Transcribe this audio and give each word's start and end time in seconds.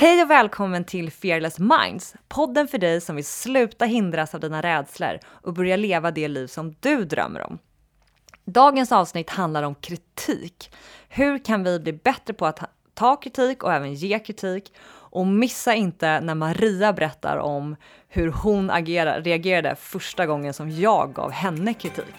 Hej 0.00 0.22
och 0.22 0.30
välkommen 0.30 0.84
till 0.84 1.12
Fearless 1.12 1.58
Minds, 1.58 2.14
podden 2.28 2.68
för 2.68 2.78
dig 2.78 3.00
som 3.00 3.16
vill 3.16 3.24
sluta 3.24 3.84
hindras 3.84 4.34
av 4.34 4.40
dina 4.40 4.62
rädslor 4.62 5.18
och 5.26 5.54
börja 5.54 5.76
leva 5.76 6.10
det 6.10 6.28
liv 6.28 6.46
som 6.46 6.74
du 6.80 7.04
drömmer 7.04 7.46
om. 7.46 7.58
Dagens 8.44 8.92
avsnitt 8.92 9.30
handlar 9.30 9.62
om 9.62 9.74
kritik. 9.74 10.70
Hur 11.08 11.44
kan 11.44 11.64
vi 11.64 11.80
bli 11.80 11.92
bättre 11.92 12.34
på 12.34 12.46
att 12.46 12.60
ta 12.94 13.16
kritik 13.16 13.62
och 13.62 13.72
även 13.72 13.94
ge 13.94 14.18
kritik? 14.18 14.72
Och 14.88 15.26
missa 15.26 15.74
inte 15.74 16.20
när 16.20 16.34
Maria 16.34 16.92
berättar 16.92 17.36
om 17.36 17.76
hur 18.08 18.28
hon 18.28 18.70
agerade, 18.70 19.20
reagerade 19.20 19.76
första 19.76 20.26
gången 20.26 20.54
som 20.54 20.70
jag 20.70 21.12
gav 21.14 21.30
henne 21.30 21.74
kritik. 21.74 22.14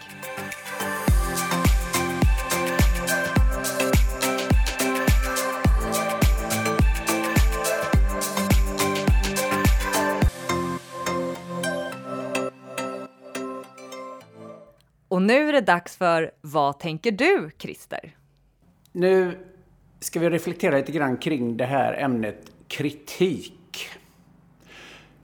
Och 15.19 15.23
nu 15.25 15.49
är 15.49 15.53
det 15.53 15.61
dags 15.61 15.97
för 15.97 16.31
Vad 16.41 16.79
tänker 16.79 17.11
du, 17.11 17.49
Christer? 17.57 18.15
Nu 18.91 19.37
ska 19.99 20.19
vi 20.19 20.29
reflektera 20.29 20.77
lite 20.77 20.91
grann 20.91 21.17
kring 21.17 21.57
det 21.57 21.65
här 21.65 21.93
ämnet 21.93 22.51
kritik. 22.67 23.89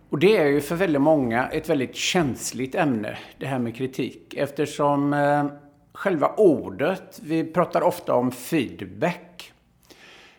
Och 0.09 0.20
det 0.20 0.38
är 0.38 0.45
ju 0.45 0.62
för 0.62 0.76
väldigt 0.76 1.02
många 1.02 1.48
ett 1.48 1.70
väldigt 1.70 1.95
känsligt 1.95 2.76
ämne, 2.76 3.18
det 3.38 3.45
här 3.45 3.59
med 3.59 3.76
kritik. 3.76 4.34
Eftersom 4.34 5.13
eh, 5.13 5.45
själva 5.94 6.27
ordet, 6.38 7.20
vi 7.23 7.43
pratar 7.43 7.82
ofta 7.82 8.16
om 8.16 8.32
feedback, 8.32 9.54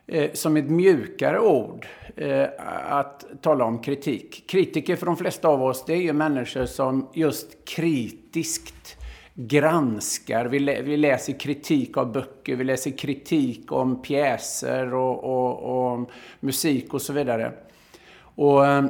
eh, 0.07 0.33
som 0.33 0.57
ett 0.57 0.71
mjukare 0.71 1.41
ord 1.41 1.87
eh, 2.17 2.47
att 2.89 3.25
tala 3.43 3.65
om 3.65 3.83
kritik. 3.83 4.45
Kritiker 4.49 4.97
för 4.97 5.07
de 5.07 5.17
flesta 5.17 5.49
av 5.49 5.63
oss, 5.63 5.85
det 5.87 5.93
är 5.93 6.03
ju 6.03 6.13
människor 6.13 6.67
som 6.67 7.09
just 7.15 7.65
kritiskt 7.65 8.97
granskar, 9.37 10.45
vi, 10.45 10.59
lä 10.59 10.83
vi, 10.83 10.97
läser 10.97 11.33
kritik 11.33 11.97
av 11.97 12.13
böcker, 12.13 12.57
vi 12.57 12.65
läser 12.65 12.91
kritik 12.91 13.73
om 13.73 14.03
pjäser 14.03 14.95
och, 14.95 15.25
och, 15.25 15.93
och 15.93 16.11
musik 16.41 16.95
och 16.95 17.03
så 17.03 17.13
vidare. 17.13 17.53
Och 18.19 18.67
eh, 18.67 18.85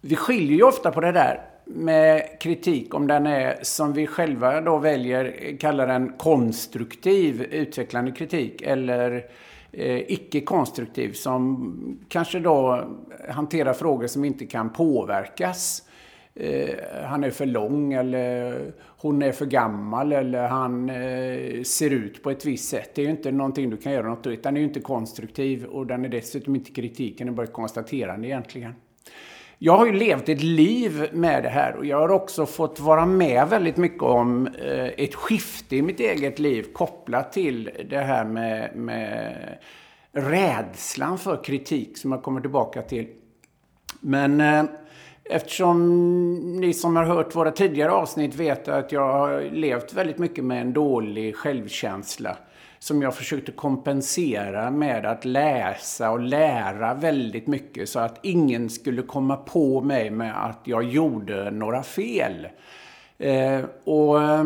vi 0.00 0.16
skiljer 0.16 0.56
ju 0.56 0.62
ofta 0.62 0.90
på 0.90 1.00
det 1.00 1.12
där 1.12 1.40
med 1.64 2.40
kritik 2.40 2.94
om 2.94 3.06
den 3.06 3.26
är, 3.26 3.58
som 3.62 3.92
vi 3.92 4.06
själva 4.06 4.60
då 4.60 4.78
väljer, 4.78 5.36
eh, 5.38 5.56
kallar 5.56 5.86
den 5.86 6.12
konstruktiv, 6.18 7.42
utvecklande 7.42 8.12
kritik 8.12 8.62
eller 8.62 9.24
eh, 9.72 10.12
icke-konstruktiv 10.12 11.12
som 11.12 11.98
kanske 12.08 12.38
då 12.38 12.88
hanterar 13.28 13.72
frågor 13.72 14.06
som 14.06 14.24
inte 14.24 14.46
kan 14.46 14.72
påverkas 14.72 15.83
Eh, 16.36 17.04
han 17.04 17.24
är 17.24 17.30
för 17.30 17.46
lång 17.46 17.92
eller 17.92 18.72
hon 18.76 19.22
är 19.22 19.32
för 19.32 19.46
gammal 19.46 20.12
eller 20.12 20.48
han 20.48 20.90
eh, 20.90 21.62
ser 21.62 21.90
ut 21.90 22.22
på 22.22 22.30
ett 22.30 22.44
visst 22.44 22.68
sätt. 22.68 22.90
Det 22.94 23.02
är 23.02 23.04
ju 23.04 23.10
inte 23.10 23.32
någonting 23.32 23.70
du 23.70 23.76
kan 23.76 23.92
göra 23.92 24.08
något 24.08 24.26
åt. 24.26 24.42
Den 24.42 24.56
är 24.56 24.60
ju 24.60 24.66
inte 24.66 24.80
konstruktiv 24.80 25.64
och 25.64 25.86
den 25.86 26.04
är 26.04 26.08
dessutom 26.08 26.54
inte 26.54 26.70
kritiken, 26.70 27.26
den 27.26 27.34
är 27.34 27.36
bara 27.36 27.46
ett 27.46 27.52
konstaterande 27.52 28.28
egentligen. 28.28 28.74
Jag 29.58 29.76
har 29.76 29.86
ju 29.86 29.92
levt 29.92 30.28
ett 30.28 30.42
liv 30.42 31.08
med 31.12 31.42
det 31.42 31.48
här 31.48 31.76
och 31.76 31.86
jag 31.86 31.98
har 31.98 32.08
också 32.08 32.46
fått 32.46 32.80
vara 32.80 33.06
med 33.06 33.48
väldigt 33.48 33.76
mycket 33.76 34.02
om 34.02 34.46
eh, 34.46 34.86
ett 34.86 35.14
skifte 35.14 35.76
i 35.76 35.82
mitt 35.82 36.00
eget 36.00 36.38
liv 36.38 36.66
kopplat 36.72 37.32
till 37.32 37.70
det 37.90 37.98
här 37.98 38.24
med, 38.24 38.76
med 38.76 39.58
rädslan 40.12 41.18
för 41.18 41.44
kritik 41.44 41.98
som 41.98 42.12
jag 42.12 42.22
kommer 42.22 42.40
tillbaka 42.40 42.82
till. 42.82 43.06
Men 44.00 44.40
eh, 44.40 44.64
Eftersom 45.24 46.60
ni 46.60 46.74
som 46.74 46.96
har 46.96 47.04
hört 47.04 47.36
våra 47.36 47.50
tidigare 47.50 47.92
avsnitt 47.92 48.34
vet 48.34 48.68
att 48.68 48.92
jag 48.92 49.12
har 49.12 49.40
levt 49.40 49.92
väldigt 49.92 50.18
mycket 50.18 50.44
med 50.44 50.60
en 50.60 50.72
dålig 50.72 51.36
självkänsla 51.36 52.36
som 52.78 53.02
jag 53.02 53.14
försökte 53.14 53.52
kompensera 53.52 54.70
med 54.70 55.06
att 55.06 55.24
läsa 55.24 56.10
och 56.10 56.20
lära 56.20 56.94
väldigt 56.94 57.46
mycket 57.46 57.88
så 57.88 57.98
att 57.98 58.18
ingen 58.22 58.70
skulle 58.70 59.02
komma 59.02 59.36
på 59.36 59.80
mig 59.80 60.10
med 60.10 60.46
att 60.46 60.60
jag 60.64 60.84
gjorde 60.84 61.50
några 61.50 61.82
fel. 61.82 62.48
Eh, 63.18 63.60
och 63.84 64.22
eh, 64.22 64.44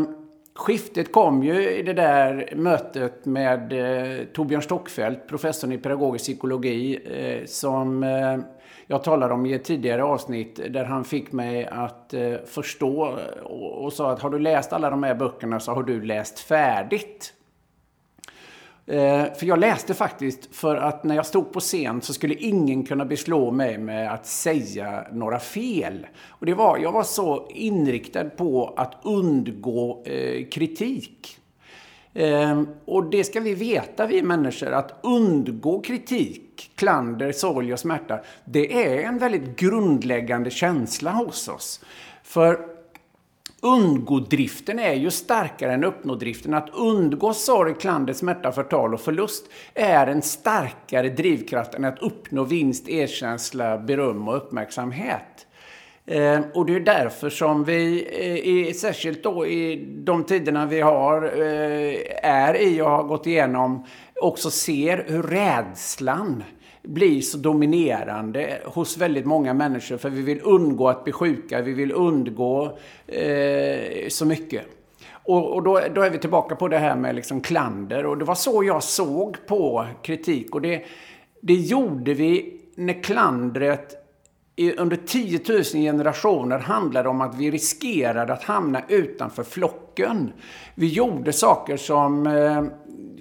skiftet 0.55 1.13
kom 1.13 1.43
ju 1.43 1.71
i 1.71 1.83
det 1.83 1.93
där 1.93 2.53
mötet 2.57 3.25
med 3.25 3.73
eh, 3.73 4.25
Torbjörn 4.25 4.63
Stockfeldt, 4.63 5.29
professorn 5.29 5.73
i 5.73 5.79
pedagogisk 5.79 6.25
psykologi, 6.25 6.99
eh, 7.07 7.47
som 7.47 8.03
eh, 8.03 8.39
jag 8.91 9.05
talade 9.05 9.35
om 9.35 9.47
i 9.47 9.53
ett 9.53 9.65
tidigare 9.65 10.05
avsnitt 10.05 10.61
där 10.71 10.85
han 10.85 11.05
fick 11.05 11.33
mig 11.33 11.67
att 11.67 12.15
eh, 12.15 12.35
förstå 12.47 13.19
och, 13.43 13.85
och 13.85 13.93
sa 13.93 14.11
att 14.11 14.21
har 14.21 14.31
du 14.31 14.39
läst 14.39 14.73
alla 14.73 14.91
de 14.91 15.03
här 15.03 15.15
böckerna 15.15 15.61
så 15.61 15.73
har 15.73 15.83
du 15.83 16.03
läst 16.03 16.39
färdigt. 16.39 17.35
Eh, 18.87 19.25
för 19.35 19.47
jag 19.47 19.59
läste 19.59 19.95
faktiskt 19.95 20.57
för 20.57 20.77
att 20.77 21.05
när 21.05 21.15
jag 21.15 21.27
stod 21.27 21.53
på 21.53 21.61
scen 21.61 22.03
så 22.03 22.13
skulle 22.13 22.35
ingen 22.35 22.87
kunna 22.87 23.05
beslå 23.05 23.51
mig 23.51 23.79
med 23.79 24.13
att 24.13 24.27
säga 24.27 25.07
några 25.13 25.39
fel. 25.39 26.07
Och 26.29 26.47
det 26.47 26.55
var, 26.55 26.79
jag 26.79 26.93
var 26.93 27.03
så 27.03 27.49
inriktad 27.51 28.31
på 28.31 28.75
att 28.77 28.95
undgå 29.03 30.03
eh, 30.05 30.49
kritik. 30.49 31.38
Eh, 32.19 32.63
och 32.85 33.05
det 33.05 33.25
ska 33.25 33.41
vi 33.41 33.55
veta, 33.55 34.07
vi 34.07 34.23
människor, 34.23 34.73
att 34.73 34.99
undgå 35.03 35.81
kritik, 35.81 36.71
klander, 36.75 37.33
sorg 37.33 37.73
och 37.73 37.79
smärta, 37.79 38.21
det 38.45 38.87
är 38.87 39.03
en 39.03 39.19
väldigt 39.19 39.57
grundläggande 39.57 40.51
känsla 40.51 41.11
hos 41.11 41.49
oss. 41.49 41.81
För 42.23 42.59
undgå-driften 43.63 44.79
är 44.79 44.95
ju 44.95 45.11
starkare 45.11 45.73
än 45.73 45.85
uppnå-driften. 45.85 46.55
Att 46.55 46.71
undgå 46.75 47.35
sorg, 47.35 47.75
klander, 47.75 48.13
smärta, 48.13 48.53
förtal 48.53 48.95
och 48.95 49.01
förlust 49.01 49.47
är 49.75 50.07
en 50.07 50.23
starkare 50.23 51.09
drivkraft 51.09 51.75
än 51.75 51.85
att 51.85 51.99
uppnå 51.99 52.45
vinst, 52.45 52.89
erkänsla, 52.89 53.79
beröm 53.79 54.29
och 54.29 54.37
uppmärksamhet. 54.37 55.47
Eh, 56.11 56.41
och 56.55 56.67
det 56.67 56.75
är 56.75 56.81
därför 56.81 57.31
som 57.31 57.65
vi, 57.65 58.67
eh, 58.69 58.75
särskilt 58.75 59.23
då 59.23 59.47
i 59.47 59.87
de 60.05 60.25
tiderna 60.25 60.67
vi 60.67 60.81
har, 60.81 61.23
eh, 61.25 61.95
är 62.23 62.63
i 62.63 62.81
och 62.81 62.91
har 62.91 63.03
gått 63.03 63.27
igenom, 63.27 63.85
också 64.21 64.51
ser 64.51 65.05
hur 65.09 65.23
rädslan 65.23 66.45
blir 66.83 67.21
så 67.21 67.39
dominerande 67.39 68.61
hos 68.65 68.99
väldigt 68.99 69.27
många 69.27 69.55
människor. 69.55 69.97
För 69.97 70.11
vi 70.11 70.23
vill 70.23 70.41
undgå 70.45 70.89
att 70.89 71.05
bli 71.05 71.13
sjuka, 71.13 71.61
vi 71.61 71.73
vill 71.73 71.93
undgå 71.93 72.79
eh, 73.07 74.09
så 74.09 74.27
mycket. 74.27 74.63
Och, 75.11 75.55
och 75.55 75.63
då, 75.63 75.81
då, 75.95 76.03
är 76.03 76.11
vi 76.11 76.19
tillbaka 76.19 76.57
på 76.57 76.69
det 76.69 76.79
här 76.79 76.97
med 76.97 77.15
liksom 77.15 77.41
klander. 77.41 78.07
Och 78.07 78.19
det 78.19 78.25
var 78.25 78.35
så 78.35 78.65
jag 78.65 78.83
såg 78.83 79.37
på 79.47 79.87
kritik. 80.03 80.55
Och 80.55 80.61
det, 80.61 80.85
det 81.41 81.55
gjorde 81.55 82.15
vi 82.15 82.61
när 82.75 83.03
klandret 83.03 84.08
under 84.59 84.97
10 84.97 85.41
000 85.49 85.63
generationer 85.63 86.59
handlade 86.59 87.09
om 87.09 87.21
att 87.21 87.35
vi 87.35 87.51
riskerade 87.51 88.33
att 88.33 88.43
hamna 88.45 88.83
utanför 88.89 89.43
flocken. 89.43 90.33
Vi 90.75 90.87
gjorde 90.87 91.33
saker 91.33 91.77
som 91.77 92.27
eh, 92.27 92.65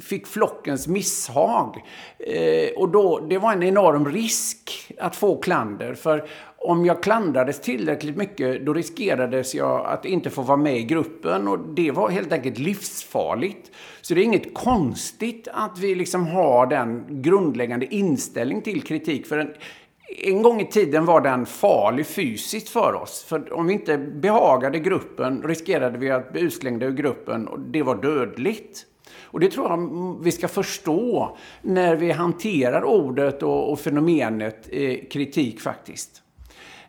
fick 0.01 0.27
flockens 0.27 0.87
misshag. 0.87 1.83
Eh, 2.19 2.69
och 2.77 2.89
då, 2.89 3.19
det 3.19 3.37
var 3.37 3.53
en 3.53 3.63
enorm 3.63 4.05
risk 4.05 4.93
att 4.99 5.15
få 5.15 5.37
klander. 5.37 5.93
För 5.93 6.27
om 6.57 6.85
jag 6.85 7.03
klandrades 7.03 7.61
tillräckligt 7.61 8.17
mycket 8.17 8.65
då 8.65 8.73
riskerades 8.73 9.55
jag 9.55 9.85
att 9.85 10.05
inte 10.05 10.29
få 10.29 10.41
vara 10.41 10.57
med 10.57 10.77
i 10.77 10.83
gruppen 10.83 11.47
och 11.47 11.59
det 11.59 11.91
var 11.91 12.09
helt 12.09 12.31
enkelt 12.31 12.59
livsfarligt. 12.59 13.71
Så 14.01 14.13
det 14.13 14.21
är 14.21 14.25
inget 14.25 14.53
konstigt 14.53 15.47
att 15.53 15.79
vi 15.79 15.95
liksom 15.95 16.27
har 16.27 16.67
den 16.67 17.05
grundläggande 17.21 17.95
inställning 17.95 18.61
till 18.61 18.81
kritik. 18.81 19.27
För 19.27 19.37
en, 19.37 19.53
en 20.07 20.41
gång 20.41 20.61
i 20.61 20.65
tiden 20.65 21.05
var 21.05 21.21
den 21.21 21.45
farlig 21.45 22.07
fysiskt 22.07 22.69
för 22.69 22.93
oss. 22.93 23.23
För 23.23 23.53
om 23.53 23.67
vi 23.67 23.73
inte 23.73 23.97
behagade 23.97 24.79
gruppen 24.79 25.43
riskerade 25.43 25.97
vi 25.97 26.11
att 26.11 26.31
bli 26.31 26.41
utslängda 26.41 26.85
ur 26.85 26.91
gruppen 26.91 27.47
och 27.47 27.59
det 27.59 27.83
var 27.83 27.95
dödligt. 27.95 28.85
Och 29.21 29.39
det 29.39 29.51
tror 29.51 29.69
jag 29.69 30.23
vi 30.23 30.31
ska 30.31 30.47
förstå 30.47 31.37
när 31.61 31.95
vi 31.95 32.11
hanterar 32.11 32.83
ordet 32.83 33.43
och, 33.43 33.71
och 33.71 33.79
fenomenet 33.79 34.69
eh, 34.71 34.97
kritik 35.11 35.61
faktiskt. 35.61 36.21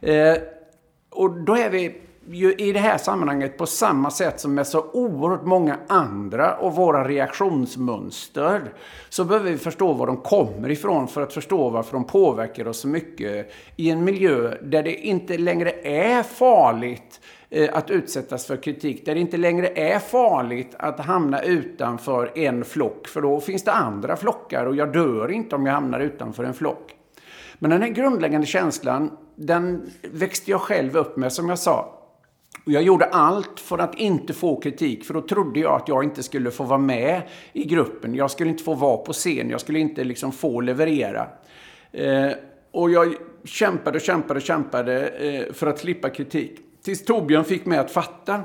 Eh, 0.01 0.35
och 1.11 1.31
då 1.31 1.57
är 1.57 1.71
vi 1.71 1.95
ju 2.31 2.55
i 2.55 2.73
det 2.73 2.79
här 2.79 2.99
sammanhanget 2.99 3.59
på 3.59 3.67
samma 3.67 4.11
sätt 4.11 4.41
som 4.41 4.55
med 4.55 4.67
så 4.67 4.85
oerhört 4.93 5.45
många 5.45 5.77
andra 5.87 6.57
och 6.57 6.75
våra 6.75 7.09
reaktionsmönster 7.09 8.73
så 9.09 9.25
behöver 9.25 9.51
vi 9.51 9.59
förstå 9.59 9.93
var 9.93 10.07
de 10.07 10.17
kommer 10.17 10.71
ifrån 10.71 11.09
för 11.09 11.23
att 11.23 11.33
förstå 11.33 11.71
varför 11.71 11.93
de 11.93 12.05
påverkar 12.05 12.69
oss 12.69 12.81
så 12.81 12.89
mycket 12.89 13.53
i 13.77 13.91
en 13.91 14.05
miljö 14.05 14.55
där 14.63 14.83
det 14.83 14.95
inte 14.95 15.39
längre 15.39 15.71
är 15.83 16.23
farligt 16.23 17.21
eh, 17.51 17.77
att 17.77 17.91
utsättas 17.91 18.47
för 18.47 18.57
kritik, 18.57 19.07
där 19.07 19.15
det 19.15 19.21
inte 19.21 19.37
längre 19.37 19.69
är 19.69 19.99
farligt 19.99 20.75
att 20.79 21.01
hamna 21.01 21.43
utanför 21.43 22.39
en 22.39 22.65
flock, 22.65 23.09
för 23.09 23.21
då 23.21 23.41
finns 23.41 23.65
det 23.65 23.73
andra 23.73 24.17
flockar 24.17 24.67
och 24.67 24.77
jag 24.77 24.93
dör 24.93 25.31
inte 25.31 25.57
om 25.57 25.67
jag 25.67 25.73
hamnar 25.73 26.01
utanför 26.01 26.45
en 26.45 26.55
flock. 26.55 26.95
Men 27.59 27.71
den 27.71 27.83
här 27.83 27.89
grundläggande 27.89 28.47
känslan, 28.47 29.11
den 29.35 29.91
växte 30.03 30.51
jag 30.51 30.61
själv 30.61 30.97
upp 30.97 31.17
med 31.17 31.33
som 31.33 31.49
jag 31.49 31.59
sa. 31.59 31.98
Och 32.65 32.73
jag 32.73 32.83
gjorde 32.83 33.05
allt 33.05 33.61
för 33.61 33.79
att 33.79 33.95
inte 33.95 34.35
få 34.35 34.61
kritik, 34.61 35.05
för 35.05 35.15
då 35.15 35.21
trodde 35.21 35.61
jag 35.61 35.75
att 35.75 35.89
jag 35.89 36.05
inte 36.05 36.23
skulle 36.23 36.51
få 36.51 36.65
vara 36.65 36.79
med 36.79 37.23
i 37.53 37.65
gruppen. 37.65 38.15
Jag 38.15 38.31
skulle 38.31 38.51
inte 38.51 38.65
få 38.65 38.75
vara 38.75 38.97
på 38.97 39.13
scen, 39.13 39.51
jag 39.51 39.61
skulle 39.61 39.79
inte 39.79 40.05
liksom 40.05 40.33
få 40.33 40.61
leverera. 40.61 41.29
Eh, 41.93 42.31
och 42.71 42.91
jag 42.91 43.15
kämpade 43.45 43.99
och 43.99 44.03
kämpade 44.03 44.39
och 44.39 44.43
kämpade 44.43 45.09
eh, 45.09 45.53
för 45.53 45.67
att 45.67 45.79
slippa 45.79 46.11
kritik. 46.11 46.61
Tills 46.83 47.05
Torbjörn 47.05 47.45
fick 47.45 47.67
mig 47.67 47.79
att 47.79 47.91
fatta 47.91 48.43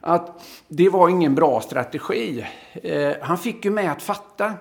att 0.00 0.44
det 0.68 0.88
var 0.88 1.08
ingen 1.08 1.34
bra 1.34 1.60
strategi. 1.60 2.46
Eh, 2.74 3.12
han 3.20 3.38
fick 3.38 3.64
ju 3.64 3.70
mig 3.70 3.86
att 3.86 4.02
fatta 4.02 4.54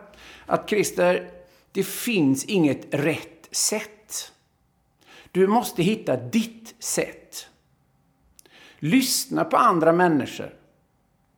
att 0.46 0.70
Christer, 0.70 1.30
det 1.72 1.84
finns 1.84 2.46
inget 2.46 2.88
rätt 2.90 3.48
sätt. 3.52 4.32
Du 5.32 5.48
måste 5.48 5.84
hitta 5.84 6.18
ditt 6.18 6.76
sätt. 6.80 7.23
Lyssna 8.86 9.44
på 9.44 9.58
andra 9.58 9.94
människor. 9.94 10.54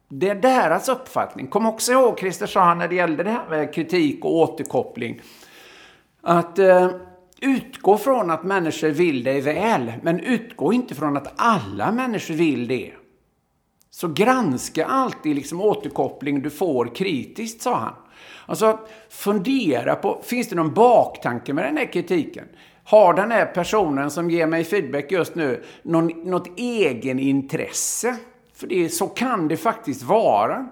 Det 0.09 0.29
är 0.29 0.35
deras 0.35 0.89
uppfattning. 0.89 1.47
Kom 1.47 1.65
också 1.65 1.91
ihåg, 1.91 2.19
Christer 2.19 2.45
sa 2.45 2.63
han 2.63 2.77
när 2.77 2.87
det 2.87 2.95
gällde 2.95 3.23
det 3.23 3.29
här 3.29 3.49
med 3.49 3.73
kritik 3.73 4.25
och 4.25 4.35
återkoppling, 4.35 5.21
att 6.21 6.59
eh, 6.59 6.89
utgå 7.41 7.97
från 7.97 8.31
att 8.31 8.43
människor 8.43 8.89
vill 8.89 9.23
dig 9.23 9.41
väl, 9.41 9.93
men 10.01 10.19
utgå 10.19 10.73
inte 10.73 10.95
från 10.95 11.17
att 11.17 11.33
alla 11.35 11.91
människor 11.91 12.33
vill 12.33 12.67
det. 12.67 12.91
Så 13.89 14.07
granska 14.07 14.85
alltid 14.85 15.35
liksom 15.35 15.61
återkoppling 15.61 16.41
du 16.41 16.49
får 16.49 16.95
kritiskt, 16.95 17.61
sa 17.61 17.75
han. 17.75 17.95
Alltså, 18.45 18.79
fundera 19.09 19.95
på, 19.95 20.21
finns 20.23 20.49
det 20.49 20.55
någon 20.55 20.73
baktanke 20.73 21.53
med 21.53 21.65
den 21.65 21.77
här 21.77 21.93
kritiken? 21.93 22.45
Har 22.85 23.13
den 23.13 23.31
här 23.31 23.45
personen 23.45 24.11
som 24.11 24.29
ger 24.29 24.47
mig 24.47 24.63
feedback 24.63 25.11
just 25.11 25.35
nu 25.35 25.63
någon, 25.83 26.07
något 26.07 26.59
egenintresse? 26.59 28.15
För 28.53 28.67
det, 28.67 28.89
så 28.89 29.07
kan 29.07 29.47
det 29.47 29.57
faktiskt 29.57 30.03
vara. 30.03 30.69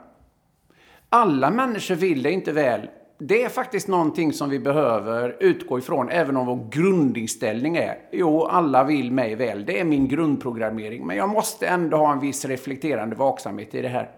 Alla 1.10 1.50
människor 1.50 1.96
vill 1.96 2.24
det 2.24 2.32
inte 2.32 2.52
väl. 2.52 2.90
Det 3.18 3.44
är 3.44 3.50
faktiskt 3.50 3.88
någonting 3.88 4.34
som 4.34 4.50
vi 4.50 4.60
behöver 4.60 5.38
utgå 5.40 5.80
ifrån, 5.80 6.10
även 6.10 6.38
om 6.38 6.46
vår 6.46 6.70
grundinställning 6.72 7.76
är 7.78 7.98
jo, 8.12 8.46
alla 8.46 8.84
vill 8.84 9.12
mig 9.12 9.36
väl. 9.36 9.66
Det 9.66 9.80
är 9.80 9.84
min 9.84 10.08
grundprogrammering. 10.08 11.08
Men 11.08 11.18
jag 11.18 11.30
måste 11.30 11.68
ändå 11.68 11.98
ha 11.98 12.12
en 12.12 12.20
viss 12.20 12.46
reflekterande 12.46 13.16
vaksamhet 13.16 13.76
i 13.76 13.82
det 13.82 13.88
här. 13.88 14.10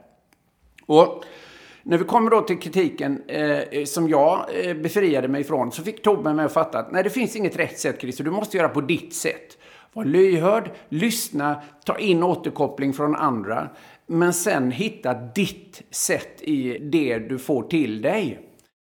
Och 0.86 1.24
när 1.86 1.98
vi 1.98 2.04
kommer 2.04 2.32
då 2.32 2.42
till 2.42 2.60
kritiken 2.60 3.24
eh, 3.28 3.60
eh 3.60 3.86
som 3.86 4.10
jag 4.10 4.46
eh, 4.54 4.74
befriade 4.74 5.28
mig 5.28 5.42
ifrån 5.42 5.72
så 5.72 5.84
fick 5.84 6.04
Tobbe 6.04 6.34
mig 6.34 6.46
att 6.46 6.54
fatta 6.54 6.80
att 6.80 6.92
nej, 6.92 7.04
det 7.04 7.10
finns 7.10 7.36
inget 7.36 7.60
rätt 7.60 7.80
sätt 7.80 8.02
Christer, 8.02 8.24
du 8.24 8.32
måste 8.32 8.58
göra 8.58 8.70
på 8.70 8.82
ditt 8.82 9.14
sätt. 9.14 9.58
Var 9.94 10.06
lyhörd, 10.06 10.72
lyssna, 10.90 11.62
ta 11.86 11.98
in 11.98 12.24
återkoppling 12.24 12.94
från 12.94 13.16
andra. 13.16 13.70
Men 14.08 14.34
sen 14.34 14.72
hitta 14.72 15.14
ditt 15.14 15.82
sätt 15.92 16.42
i 16.42 16.78
det 16.78 17.20
du 17.20 17.38
får 17.38 17.64
till 17.64 18.02
dig. 18.02 18.40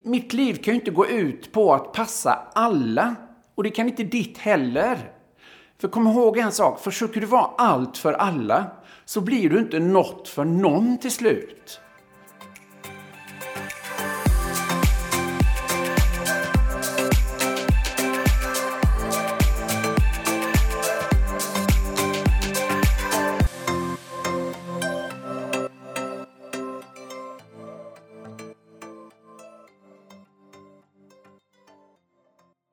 Mitt 0.04 0.32
liv 0.32 0.54
kan 0.54 0.74
ju 0.74 0.80
inte 0.80 0.90
gå 0.90 1.06
ut 1.06 1.52
på 1.52 1.74
att 1.74 1.92
passa 1.92 2.38
alla. 2.54 3.14
Och 3.54 3.62
det 3.62 3.70
kan 3.70 3.88
inte 3.88 4.04
ditt 4.04 4.38
heller. 4.38 4.98
För 5.80 5.88
kom 5.88 6.06
ihåg 6.06 6.38
en 6.38 6.52
sak, 6.52 6.80
försöker 6.80 7.20
du 7.20 7.26
vara 7.26 7.50
allt 7.58 7.98
för 7.98 8.12
alla 8.12 8.64
så 9.04 9.20
blir 9.20 9.50
du 9.50 9.58
inte 9.58 9.78
något 9.78 10.28
för 10.28 10.44
någon 10.44 10.98
till 10.98 11.10
slut. 11.10 11.80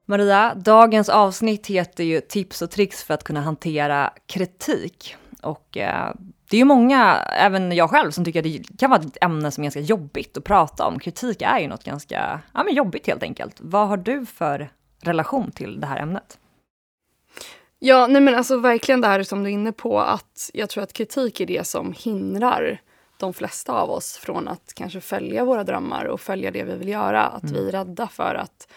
Maria, 0.09 0.55
dagens 0.55 1.09
avsnitt 1.09 1.67
heter 1.67 2.03
ju 2.03 2.21
Tips 2.21 2.61
och 2.61 2.71
tricks 2.71 3.03
för 3.03 3.13
att 3.13 3.23
kunna 3.23 3.41
hantera 3.41 4.13
kritik. 4.25 5.15
Och 5.41 5.77
eh, 5.77 6.13
det 6.49 6.57
är 6.57 6.59
ju 6.59 6.65
många, 6.65 7.15
även 7.15 7.71
jag 7.71 7.89
själv, 7.89 8.11
som 8.11 8.25
tycker 8.25 8.39
att 8.39 8.43
det 8.43 8.77
kan 8.77 8.89
vara 8.89 9.01
ett 9.01 9.17
ämne 9.23 9.51
som 9.51 9.61
är 9.61 9.65
ganska 9.65 9.79
jobbigt 9.79 10.37
att 10.37 10.43
prata 10.43 10.87
om. 10.87 10.99
Kritik 10.99 11.41
är 11.41 11.59
ju 11.59 11.67
något 11.67 11.83
ganska 11.83 12.41
ja, 12.53 12.63
men 12.63 12.75
jobbigt 12.75 13.07
helt 13.07 13.23
enkelt. 13.23 13.55
Vad 13.59 13.87
har 13.87 13.97
du 13.97 14.25
för 14.25 14.69
relation 15.01 15.51
till 15.51 15.79
det 15.79 15.87
här 15.87 15.99
ämnet? 15.99 16.39
Ja, 17.79 18.07
nej 18.07 18.21
men 18.21 18.35
alltså 18.35 18.57
verkligen 18.57 19.01
det 19.01 19.07
här 19.07 19.23
som 19.23 19.43
du 19.43 19.49
är 19.49 19.53
inne 19.53 19.71
på, 19.71 19.99
att 19.99 20.51
jag 20.53 20.69
tror 20.69 20.83
att 20.83 20.93
kritik 20.93 21.39
är 21.39 21.45
det 21.45 21.67
som 21.67 21.93
hindrar 21.97 22.81
de 23.17 23.33
flesta 23.33 23.73
av 23.73 23.89
oss 23.89 24.17
från 24.17 24.47
att 24.47 24.73
kanske 24.75 25.01
följa 25.01 25.45
våra 25.45 25.63
drömmar 25.63 26.05
och 26.05 26.21
följa 26.21 26.51
det 26.51 26.63
vi 26.63 26.75
vill 26.75 26.89
göra. 26.89 27.25
Att 27.25 27.43
mm. 27.43 27.53
vi 27.53 27.67
är 27.67 27.71
rädda 27.71 28.07
för 28.07 28.35
att 28.35 28.67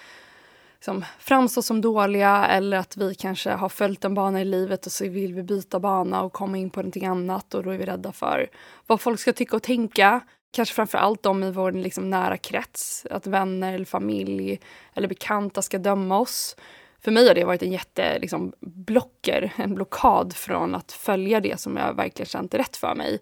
liksom, 0.81 1.05
framstå 1.19 1.63
som 1.63 1.81
dåliga 1.81 2.47
eller 2.47 2.77
att 2.77 2.97
vi 2.97 3.15
kanske 3.15 3.51
har 3.51 3.69
följt 3.69 4.05
en 4.05 4.15
bana 4.15 4.41
i 4.41 4.45
livet 4.45 4.87
och 4.87 4.93
så 4.93 5.09
vill 5.09 5.35
vi 5.35 5.43
byta 5.43 5.81
bana 5.81 6.23
och 6.23 6.33
komma 6.33 6.59
in 6.59 6.71
på 6.71 6.81
någonting 6.81 7.07
annat 7.07 7.55
och 7.55 7.63
då 7.63 7.71
är 7.71 7.79
vi 7.79 7.85
rädda 7.85 8.13
för 8.13 8.51
vad 8.87 9.01
folk 9.01 9.21
ska 9.21 9.33
tycka 9.33 9.57
och 9.57 9.63
tänka. 9.63 10.21
Kanske 10.53 10.75
framför 10.75 10.99
allt 10.99 11.23
de 11.23 11.45
i 11.45 11.51
vår 11.51 11.73
liksom, 11.73 12.11
nära 12.11 12.37
krets, 12.37 13.07
att 13.11 13.27
vänner 13.27 13.75
eller 13.75 13.85
familj 13.85 14.61
eller 14.95 15.09
bekanta 15.09 15.63
ska 15.63 15.79
döma 15.79 16.19
oss. 16.19 16.57
För 17.01 17.11
mig 17.11 17.29
har 17.29 17.35
det 17.35 17.45
varit 17.45 17.63
en 17.63 17.73
jätte 17.73 18.19
liksom, 18.19 18.53
blocker, 18.61 19.53
en 19.57 19.75
blockad 19.75 20.37
från 20.37 20.75
att 20.75 20.93
följa 20.93 21.41
det 21.41 21.61
som 21.61 21.77
jag 21.77 21.95
verkligen 21.95 22.27
känt 22.27 22.55
är 22.55 22.59
rätt 22.59 22.77
för 22.77 22.95
mig. 22.95 23.19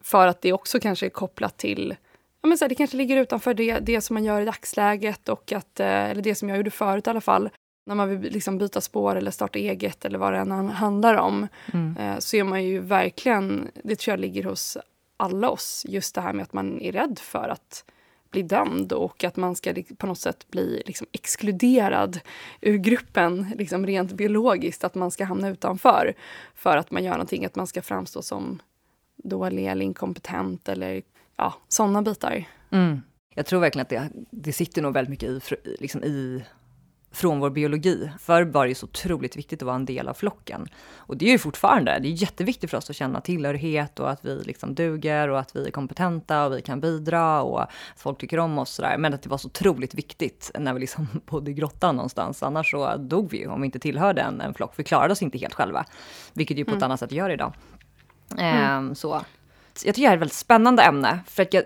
För 0.00 0.26
att 0.26 0.42
det 0.42 0.52
också 0.52 0.80
kanske 0.80 1.06
är 1.06 1.10
kopplat 1.10 1.56
till 1.56 1.96
ja, 2.42 2.48
men 2.48 2.58
så 2.58 2.64
här, 2.64 2.68
det 2.68 2.74
kanske 2.74 2.96
ligger 2.96 3.16
utanför 3.16 3.54
det, 3.54 3.78
det 3.78 4.00
som 4.00 4.14
man 4.14 4.24
gör 4.24 4.40
i 4.40 4.44
dagsläget, 4.44 5.28
och 5.28 5.52
att, 5.52 5.80
eh, 5.80 5.86
eller 5.86 6.22
det 6.22 6.34
som 6.34 6.48
jag 6.48 6.58
gjorde 6.58 6.70
förut 6.70 7.06
i 7.06 7.10
alla 7.10 7.20
fall. 7.20 7.50
När 7.86 7.94
man 7.94 8.08
vill 8.20 8.32
liksom 8.32 8.58
byta 8.58 8.80
spår 8.80 9.16
eller 9.16 9.30
starta 9.30 9.58
eget 9.58 10.04
eller 10.04 10.18
vad 10.18 10.32
det 10.32 10.38
än 10.38 10.50
handlar 10.68 11.14
om. 11.14 11.48
Mm. 11.72 11.96
Eh, 11.96 12.18
så 12.18 12.36
är 12.36 12.44
man 12.44 12.64
ju 12.64 12.80
verkligen, 12.80 13.70
det 13.84 13.96
tror 13.96 14.12
jag 14.12 14.20
ligger 14.20 14.44
hos 14.44 14.78
alla 15.16 15.50
oss, 15.50 15.86
just 15.88 16.14
det 16.14 16.20
här 16.20 16.32
med 16.32 16.42
att 16.42 16.52
man 16.52 16.80
är 16.80 16.92
rädd 16.92 17.18
för 17.18 17.48
att 17.48 17.84
bli 18.30 18.42
dömd 18.42 18.92
och 18.92 19.24
att 19.24 19.36
man 19.36 19.56
ska 19.56 19.74
på 19.96 20.06
något 20.06 20.18
sätt 20.18 20.50
bli 20.50 20.82
liksom 20.86 21.06
exkluderad 21.12 22.20
ur 22.60 22.76
gruppen, 22.76 23.46
liksom 23.56 23.86
rent 23.86 24.12
biologiskt, 24.12 24.84
att 24.84 24.94
man 24.94 25.10
ska 25.10 25.24
hamna 25.24 25.48
utanför 25.48 26.14
för 26.54 26.76
att 26.76 26.90
man 26.90 27.04
gör 27.04 27.12
någonting, 27.12 27.44
att 27.44 27.56
man 27.56 27.66
ska 27.66 27.82
framstå 27.82 28.22
som 28.22 28.62
dålig 29.16 29.66
eller 29.66 29.84
inkompetent 29.84 30.68
eller 30.68 31.02
ja, 31.38 31.54
sådana 31.68 32.02
bitar. 32.02 32.44
Mm. 32.70 33.02
Jag 33.34 33.46
tror 33.46 33.60
verkligen 33.60 33.82
att 33.82 33.88
det, 33.88 34.10
det 34.30 34.52
sitter 34.52 34.82
nog 34.82 34.94
väldigt 34.94 35.10
mycket 35.10 35.28
i, 35.28 35.40
liksom 35.78 36.04
i 36.04 36.44
från 37.10 37.40
vår 37.40 37.50
biologi. 37.50 38.10
Förr 38.18 38.42
var 38.42 38.64
det 38.64 38.68
ju 38.68 38.74
så 38.74 38.86
otroligt 38.86 39.36
viktigt 39.36 39.62
att 39.62 39.66
vara 39.66 39.76
en 39.76 39.84
del 39.84 40.08
av 40.08 40.14
flocken. 40.14 40.68
Och 40.96 41.16
det 41.16 41.26
är 41.26 41.30
ju 41.30 41.38
fortfarande, 41.38 41.98
det 41.98 42.08
är 42.08 42.22
jätteviktigt 42.22 42.70
för 42.70 42.78
oss 42.78 42.90
att 42.90 42.96
känna 42.96 43.20
tillhörighet 43.20 44.00
och 44.00 44.10
att 44.10 44.24
vi 44.24 44.42
liksom 44.44 44.74
duger 44.74 45.28
och 45.28 45.40
att 45.40 45.56
vi 45.56 45.66
är 45.66 45.70
kompetenta 45.70 46.46
och 46.46 46.56
vi 46.56 46.62
kan 46.62 46.80
bidra 46.80 47.42
och 47.42 47.62
att 47.62 47.70
folk 47.96 48.18
tycker 48.18 48.38
om 48.38 48.58
oss 48.58 48.70
sådär. 48.70 48.98
Men 48.98 49.14
att 49.14 49.22
det 49.22 49.28
var 49.28 49.38
så 49.38 49.48
otroligt 49.48 49.94
viktigt 49.94 50.50
när 50.58 50.74
vi 50.74 50.80
liksom 50.80 51.06
bodde 51.26 51.50
i 51.50 51.54
grottan 51.54 51.96
någonstans. 51.96 52.42
Annars 52.42 52.70
så 52.70 52.96
dog 52.96 53.30
vi 53.30 53.38
ju 53.38 53.48
om 53.48 53.60
vi 53.60 53.64
inte 53.64 53.78
tillhörde 53.78 54.20
en, 54.20 54.40
en 54.40 54.54
flock. 54.54 54.72
Vi 54.76 54.84
klarade 54.84 55.12
oss 55.12 55.22
inte 55.22 55.38
helt 55.38 55.54
själva. 55.54 55.84
Vilket 56.32 56.58
ju 56.58 56.64
på 56.64 56.70
mm. 56.70 56.78
ett 56.78 56.84
annat 56.84 57.00
sätt 57.00 57.12
gör 57.12 57.30
idag. 57.30 57.52
Mm. 58.38 58.54
Ehm, 58.54 58.94
så 58.94 59.20
jag 59.84 59.94
tycker 59.94 60.02
det 60.02 60.08
här 60.08 60.12
är 60.12 60.16
ett 60.16 60.20
väldigt 60.20 60.36
spännande 60.36 60.82
ämne. 60.82 61.20
För 61.26 61.42
att 61.42 61.54
jag, 61.54 61.64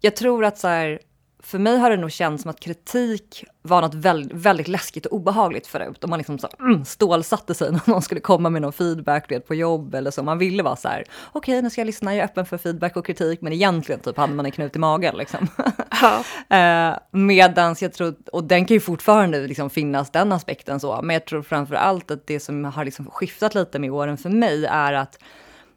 jag 0.00 0.16
tror 0.16 0.44
att 0.44 0.58
så 0.58 0.68
här, 0.68 1.00
för 1.42 1.58
mig 1.58 1.78
har 1.78 1.90
det 1.90 1.96
nog 1.96 2.12
känts 2.12 2.42
som 2.42 2.50
att 2.50 2.60
kritik 2.60 3.44
var 3.62 3.82
något 3.82 3.94
väldigt, 3.94 4.32
väldigt 4.32 4.68
läskigt 4.68 5.06
och 5.06 5.16
obehagligt 5.16 5.66
förut. 5.66 6.04
Om 6.04 6.10
man 6.10 6.18
liksom 6.18 6.38
så, 6.38 6.48
mm, 6.60 6.84
stålsatte 6.84 7.54
sig 7.54 7.72
när 7.72 7.80
någon 7.86 8.02
skulle 8.02 8.20
komma 8.20 8.50
med 8.50 8.62
någon 8.62 8.72
feedback 8.72 9.30
vet, 9.30 9.48
på 9.48 9.54
jobb 9.54 9.94
eller 9.94 10.10
så. 10.10 10.22
Man 10.22 10.38
ville 10.38 10.62
vara 10.62 10.76
så 10.76 10.88
här, 10.88 11.04
okej 11.32 11.38
okay, 11.52 11.62
nu 11.62 11.70
ska 11.70 11.80
jag 11.80 11.86
lyssna, 11.86 12.14
jag 12.14 12.20
är 12.20 12.24
öppen 12.24 12.46
för 12.46 12.58
feedback 12.58 12.96
och 12.96 13.06
kritik, 13.06 13.40
men 13.40 13.52
egentligen 13.52 14.00
typ 14.00 14.16
hade 14.16 14.32
man 14.32 14.46
en 14.46 14.52
knut 14.52 14.76
i 14.76 14.78
magen 14.78 15.16
liksom. 15.16 15.48
Ja. 16.02 16.24
eh, 16.56 16.98
medans 17.10 17.82
jag 17.82 17.92
tror, 17.92 18.14
och 18.32 18.44
den 18.44 18.64
kan 18.64 18.74
ju 18.74 18.80
fortfarande 18.80 19.46
liksom 19.46 19.70
finnas 19.70 20.10
den 20.10 20.32
aspekten 20.32 20.80
så, 20.80 21.00
men 21.02 21.14
jag 21.14 21.24
tror 21.24 21.42
framför 21.42 21.74
allt 21.74 22.10
att 22.10 22.26
det 22.26 22.40
som 22.40 22.64
har 22.64 22.84
liksom 22.84 23.06
skiftat 23.10 23.54
lite 23.54 23.78
med 23.78 23.90
åren 23.90 24.18
för 24.18 24.30
mig 24.30 24.66
är 24.66 24.92
att 24.92 25.18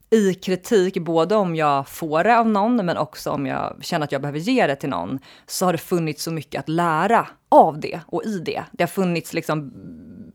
i 0.10 0.34
kritik, 0.34 0.98
både 0.98 1.36
om 1.36 1.56
jag 1.56 1.88
får 1.88 2.24
det 2.24 2.38
av 2.38 2.50
någon, 2.50 2.76
men 2.76 2.98
också 2.98 3.32
om 3.32 3.46
jag 3.46 3.78
känner 3.82 4.04
att 4.04 4.12
jag 4.12 4.22
behöver 4.22 4.40
ge 4.40 4.68
det 4.68 4.76
till 4.76 4.90
någon, 4.90 5.20
så 5.48 5.66
har 5.66 5.72
det 5.72 5.78
funnits 5.78 6.24
så 6.24 6.32
mycket 6.32 6.60
att 6.60 6.70
lära 6.70 7.28
av 7.50 7.80
det 7.80 8.00
och 8.08 8.24
i 8.24 8.40
det. 8.40 8.64
Det 8.72 8.84
har 8.84 8.88
funnits 8.88 9.34
liksom 9.34 9.74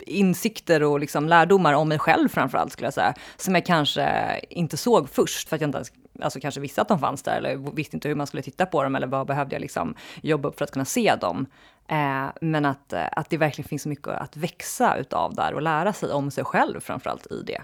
insikter 0.00 0.82
och 0.82 1.00
liksom 1.00 1.28
lärdomar 1.28 1.72
om 1.72 1.88
mig 1.88 1.98
själv 1.98 2.28
framför 2.28 2.58
allt, 2.58 2.72
skulle 2.72 2.86
jag 2.86 2.94
säga, 2.94 3.14
som 3.36 3.54
jag 3.54 3.66
kanske 3.66 4.38
inte 4.50 4.76
såg 4.76 5.08
först, 5.08 5.48
för 5.48 5.56
att 5.56 5.60
jag 5.60 5.68
inte 5.68 5.78
ens 5.78 5.92
alltså 6.22 6.40
kanske 6.40 6.60
visste 6.60 6.82
att 6.82 6.88
de 6.88 6.98
fanns 6.98 7.22
där, 7.22 7.36
eller 7.36 7.74
visste 7.74 7.96
inte 7.96 8.08
hur 8.08 8.14
man 8.14 8.26
skulle 8.26 8.42
titta 8.42 8.66
på 8.66 8.82
dem, 8.82 8.96
eller 8.96 9.06
vad 9.06 9.26
behövde 9.26 9.54
jag 9.54 9.60
liksom 9.60 9.94
jobba 10.22 10.48
upp 10.48 10.58
för 10.58 10.64
att 10.64 10.70
kunna 10.70 10.84
se 10.84 11.14
dem. 11.20 11.46
Eh, 11.88 12.26
men 12.40 12.64
att, 12.64 12.92
eh, 12.92 13.04
att 13.12 13.30
det 13.30 13.36
verkligen 13.36 13.68
finns 13.68 13.86
mycket 13.86 14.08
att 14.08 14.36
växa 14.36 14.96
utav 14.96 15.34
där 15.34 15.54
och 15.54 15.62
lära 15.62 15.92
sig 15.92 16.12
om 16.12 16.30
sig 16.30 16.44
själv 16.44 16.80
framförallt 16.80 17.26
i 17.32 17.42
det. 17.46 17.62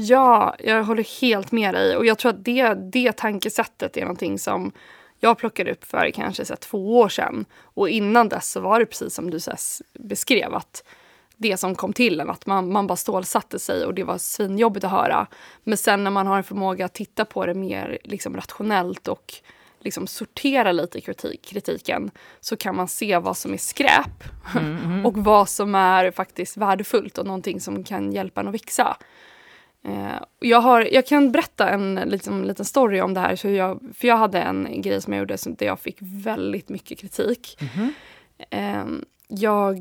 Ja, 0.00 0.56
jag 0.58 0.84
håller 0.84 1.20
helt 1.20 1.52
med 1.52 1.74
dig. 1.74 1.96
Och 1.96 2.06
jag 2.06 2.18
tror 2.18 2.30
att 2.30 2.44
det, 2.44 2.74
det 2.74 3.12
tankesättet 3.12 3.96
är 3.96 4.00
någonting 4.00 4.38
som 4.38 4.72
jag 5.20 5.38
plockade 5.38 5.72
upp 5.72 5.84
för 5.84 6.10
kanske 6.10 6.44
så 6.44 6.56
två 6.56 6.98
år 6.98 7.08
sedan. 7.08 7.44
Och 7.62 7.88
innan 7.88 8.28
dess 8.28 8.50
så 8.50 8.60
var 8.60 8.80
det 8.80 8.86
precis 8.86 9.14
som 9.14 9.30
du 9.30 9.40
så 9.40 9.52
beskrev, 9.92 10.54
att 10.54 10.84
det 11.36 11.56
som 11.56 11.74
kom 11.74 11.92
till 11.92 12.20
en, 12.20 12.30
att 12.30 12.46
man, 12.46 12.72
man 12.72 12.86
bara 12.86 12.96
stålsatte 12.96 13.58
sig 13.58 13.86
och 13.86 13.94
det 13.94 14.04
var 14.04 14.18
svinjobbigt 14.18 14.84
att 14.84 14.90
höra. 14.90 15.26
Men 15.64 15.78
sen 15.78 16.04
när 16.04 16.10
man 16.10 16.26
har 16.26 16.36
en 16.36 16.44
förmåga 16.44 16.84
att 16.84 16.94
titta 16.94 17.24
på 17.24 17.46
det 17.46 17.54
mer 17.54 17.98
liksom 18.04 18.36
rationellt 18.36 19.08
och 19.08 19.34
liksom 19.80 20.06
sortera 20.06 20.72
lite 20.72 21.00
kritik, 21.00 21.44
kritiken 21.44 22.10
så 22.40 22.56
kan 22.56 22.76
man 22.76 22.88
se 22.88 23.18
vad 23.18 23.36
som 23.36 23.52
är 23.52 23.58
skräp 23.58 24.24
mm, 24.56 24.78
mm. 24.84 25.06
och 25.06 25.16
vad 25.16 25.48
som 25.48 25.74
är 25.74 26.10
faktiskt 26.10 26.56
värdefullt 26.56 27.18
och 27.18 27.26
någonting 27.26 27.60
som 27.60 27.84
kan 27.84 28.12
hjälpa 28.12 28.40
en 28.40 28.48
att 28.48 28.54
växa. 28.54 28.96
Eh, 29.84 30.22
jag, 30.40 30.60
har, 30.60 30.88
jag 30.92 31.06
kan 31.06 31.32
berätta 31.32 31.68
en 31.68 31.94
liksom, 31.94 32.44
liten 32.44 32.64
story 32.64 33.00
om 33.00 33.14
det 33.14 33.20
här. 33.20 33.36
Så 33.36 33.48
jag, 33.48 33.80
för 33.94 34.08
jag 34.08 34.16
hade 34.16 34.40
en 34.40 34.82
grej 34.82 35.02
som 35.02 35.12
jag 35.12 35.20
gjorde 35.20 35.36
där 35.58 35.66
jag 35.66 35.80
fick 35.80 35.96
väldigt 36.00 36.68
mycket 36.68 36.98
kritik. 36.98 37.58
Mm 37.60 37.92
-hmm. 38.50 39.04
jag, 39.28 39.76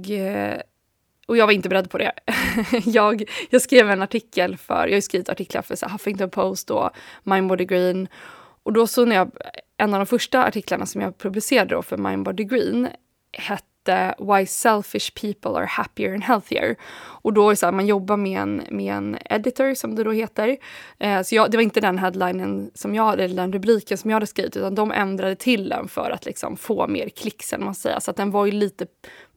och 1.27 1.37
jag 1.37 1.45
var 1.45 1.53
inte 1.53 1.69
beredd 1.69 1.89
på 1.89 1.97
det. 1.97 2.11
jag, 2.85 3.23
jag 3.49 3.61
skrev 3.61 3.89
en 3.89 4.01
artikel 4.01 4.57
för, 4.57 4.87
jag 4.87 4.95
har 4.95 5.01
skrivit 5.01 5.29
artiklar 5.29 5.61
för 5.61 5.75
så 5.75 5.87
Huffington 5.87 6.29
Post 6.29 6.69
och 6.69 6.89
Mindbody 7.23 7.65
Green. 7.65 8.07
Och 8.63 8.73
då 8.73 8.87
så 8.87 9.05
när 9.05 9.15
jag, 9.15 9.31
en 9.77 9.93
av 9.93 9.99
de 9.99 10.05
första 10.05 10.45
artiklarna 10.45 10.85
som 10.85 11.01
jag 11.01 11.17
publicerade 11.17 11.75
då 11.75 11.81
för 11.81 11.97
Mindbody 11.97 12.43
Green 12.43 12.87
hette 13.31 13.68
hette 13.85 14.15
Why 14.19 14.45
Selfish 14.45 15.13
People 15.21 15.51
Are 15.51 15.65
Happier 15.65 16.13
and 16.13 16.23
Healthier. 16.23 16.75
Och 17.21 17.33
då 17.33 17.49
är 17.49 17.55
så 17.55 17.65
här, 17.65 17.73
man 17.73 17.87
jobbar 17.87 18.17
med 18.17 18.41
en, 18.41 18.63
med 18.69 18.93
en 18.93 19.17
editor 19.25 19.73
som 19.73 19.95
det 19.95 20.03
då 20.03 20.11
heter. 20.11 20.57
Eh, 20.99 21.21
så 21.21 21.35
jag, 21.35 21.51
det 21.51 21.57
var 21.57 21.61
inte 21.61 21.81
den 21.81 21.97
headlinen 21.97 22.71
som 22.73 22.95
jag 22.95 23.03
hade, 23.03 23.23
eller 23.23 23.35
den 23.35 23.53
rubriken 23.53 23.97
som 23.97 24.09
jag 24.09 24.15
hade 24.15 24.27
skrivit, 24.27 24.57
utan 24.57 24.75
de 24.75 24.91
ändrade 24.91 25.35
till 25.35 25.69
den 25.69 25.87
för 25.87 26.11
att 26.11 26.25
liksom 26.25 26.57
få 26.57 26.87
mer 26.87 27.09
klicks, 27.09 27.53
man 27.59 27.75
säger. 27.75 27.99
Så 27.99 28.11
att 28.11 28.17
den 28.17 28.31
var 28.31 28.45
ju 28.45 28.51
lite 28.51 28.85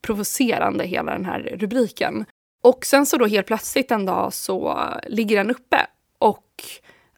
provocerande, 0.03 0.85
hela 0.85 1.13
den 1.13 1.25
här 1.25 1.57
rubriken. 1.59 2.25
Och 2.63 2.87
sen 2.87 3.07
så 3.07 3.17
då 3.17 3.27
helt 3.27 3.47
plötsligt 3.47 3.91
en 3.91 4.07
dag 4.07 4.33
så 4.33 4.79
ligger 5.07 5.37
den 5.37 5.51
uppe. 5.51 5.87
Och 6.19 6.47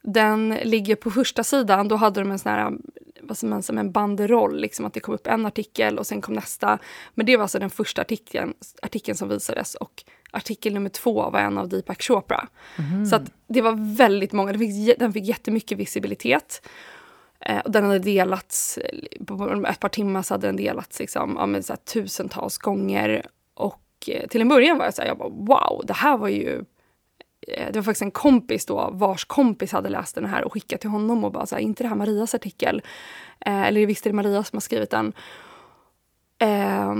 den 0.03 0.49
ligger 0.49 0.95
på 0.95 1.11
första 1.11 1.43
sidan, 1.43 1.87
då 1.87 1.95
hade 1.95 2.19
de 2.19 2.31
en 2.31 2.39
sån 2.39 2.51
här 2.51 2.71
vad 3.27 3.37
som, 3.37 3.63
som 3.63 3.77
en 3.77 3.91
banderoll, 3.91 4.59
liksom 4.59 4.85
att 4.85 4.93
det 4.93 4.99
kom 4.99 5.13
upp 5.13 5.27
en 5.27 5.45
artikel 5.45 5.99
och 5.99 6.07
sen 6.07 6.21
kom 6.21 6.33
nästa. 6.33 6.79
Men 7.13 7.25
det 7.25 7.37
var 7.37 7.41
alltså 7.41 7.59
den 7.59 7.69
första 7.69 8.01
artikeln, 8.01 8.53
artikeln 8.81 9.17
som 9.17 9.29
visades 9.29 9.75
och 9.75 10.03
artikel 10.31 10.73
nummer 10.73 10.89
två 10.89 11.29
var 11.29 11.39
en 11.39 11.57
av 11.57 11.69
Deepak 11.69 12.01
Chopra. 12.01 12.47
Mm. 12.77 13.05
Så 13.05 13.19
det 13.47 13.61
var 13.61 13.95
väldigt 13.97 14.31
många, 14.31 14.51
den 14.51 14.59
fick, 14.59 14.99
den 14.99 15.13
fick 15.13 15.25
jättemycket 15.25 15.77
visibilitet. 15.77 16.67
Eh, 17.39 17.59
och 17.59 17.71
den 17.71 17.83
hade 17.83 17.99
delats, 17.99 18.79
på 19.27 19.65
ett 19.67 19.79
par 19.79 19.89
timmar 19.89 20.21
så 20.21 20.33
hade 20.33 20.47
den 20.47 20.55
delats 20.55 20.99
liksom, 20.99 21.35
ja, 21.39 21.45
men 21.45 21.63
så 21.63 21.75
tusentals 21.75 22.57
gånger. 22.57 23.25
Och 23.53 23.83
eh, 24.07 24.27
till 24.27 24.41
en 24.41 24.49
början 24.49 24.77
var 24.77 24.85
jag 24.85 24.93
så 24.93 25.01
här, 25.01 25.07
jag 25.07 25.17
bara, 25.17 25.29
wow, 25.29 25.81
det 25.85 25.93
här 25.93 26.17
var 26.17 26.27
ju 26.27 26.59
Eh, 26.59 26.61
det 27.47 27.75
var 27.75 27.83
faktiskt 27.83 28.01
en 28.01 28.11
kompis 28.11 28.65
då 28.65 28.89
vars 28.93 29.25
kompis 29.25 29.71
hade 29.71 29.89
läst 29.89 30.15
den 30.15 30.25
här 30.25 30.43
och 30.43 30.53
skickat 30.53 30.81
till 30.81 30.89
honom 30.89 31.23
och 31.23 31.31
bara 31.31 31.45
så 31.45 31.55
här, 31.55 31.61
inte 31.61 31.83
det 31.83 31.87
här 31.87 31.95
Marias 31.95 32.35
artikel? 32.35 32.81
Eh, 33.39 33.63
eller 33.63 33.85
visst 33.85 34.05
är 34.05 34.09
det 34.09 34.15
Maria 34.15 34.43
som 34.43 34.57
har 34.57 34.61
skrivit 34.61 34.89
den? 34.89 35.13
Eh, 36.39 36.95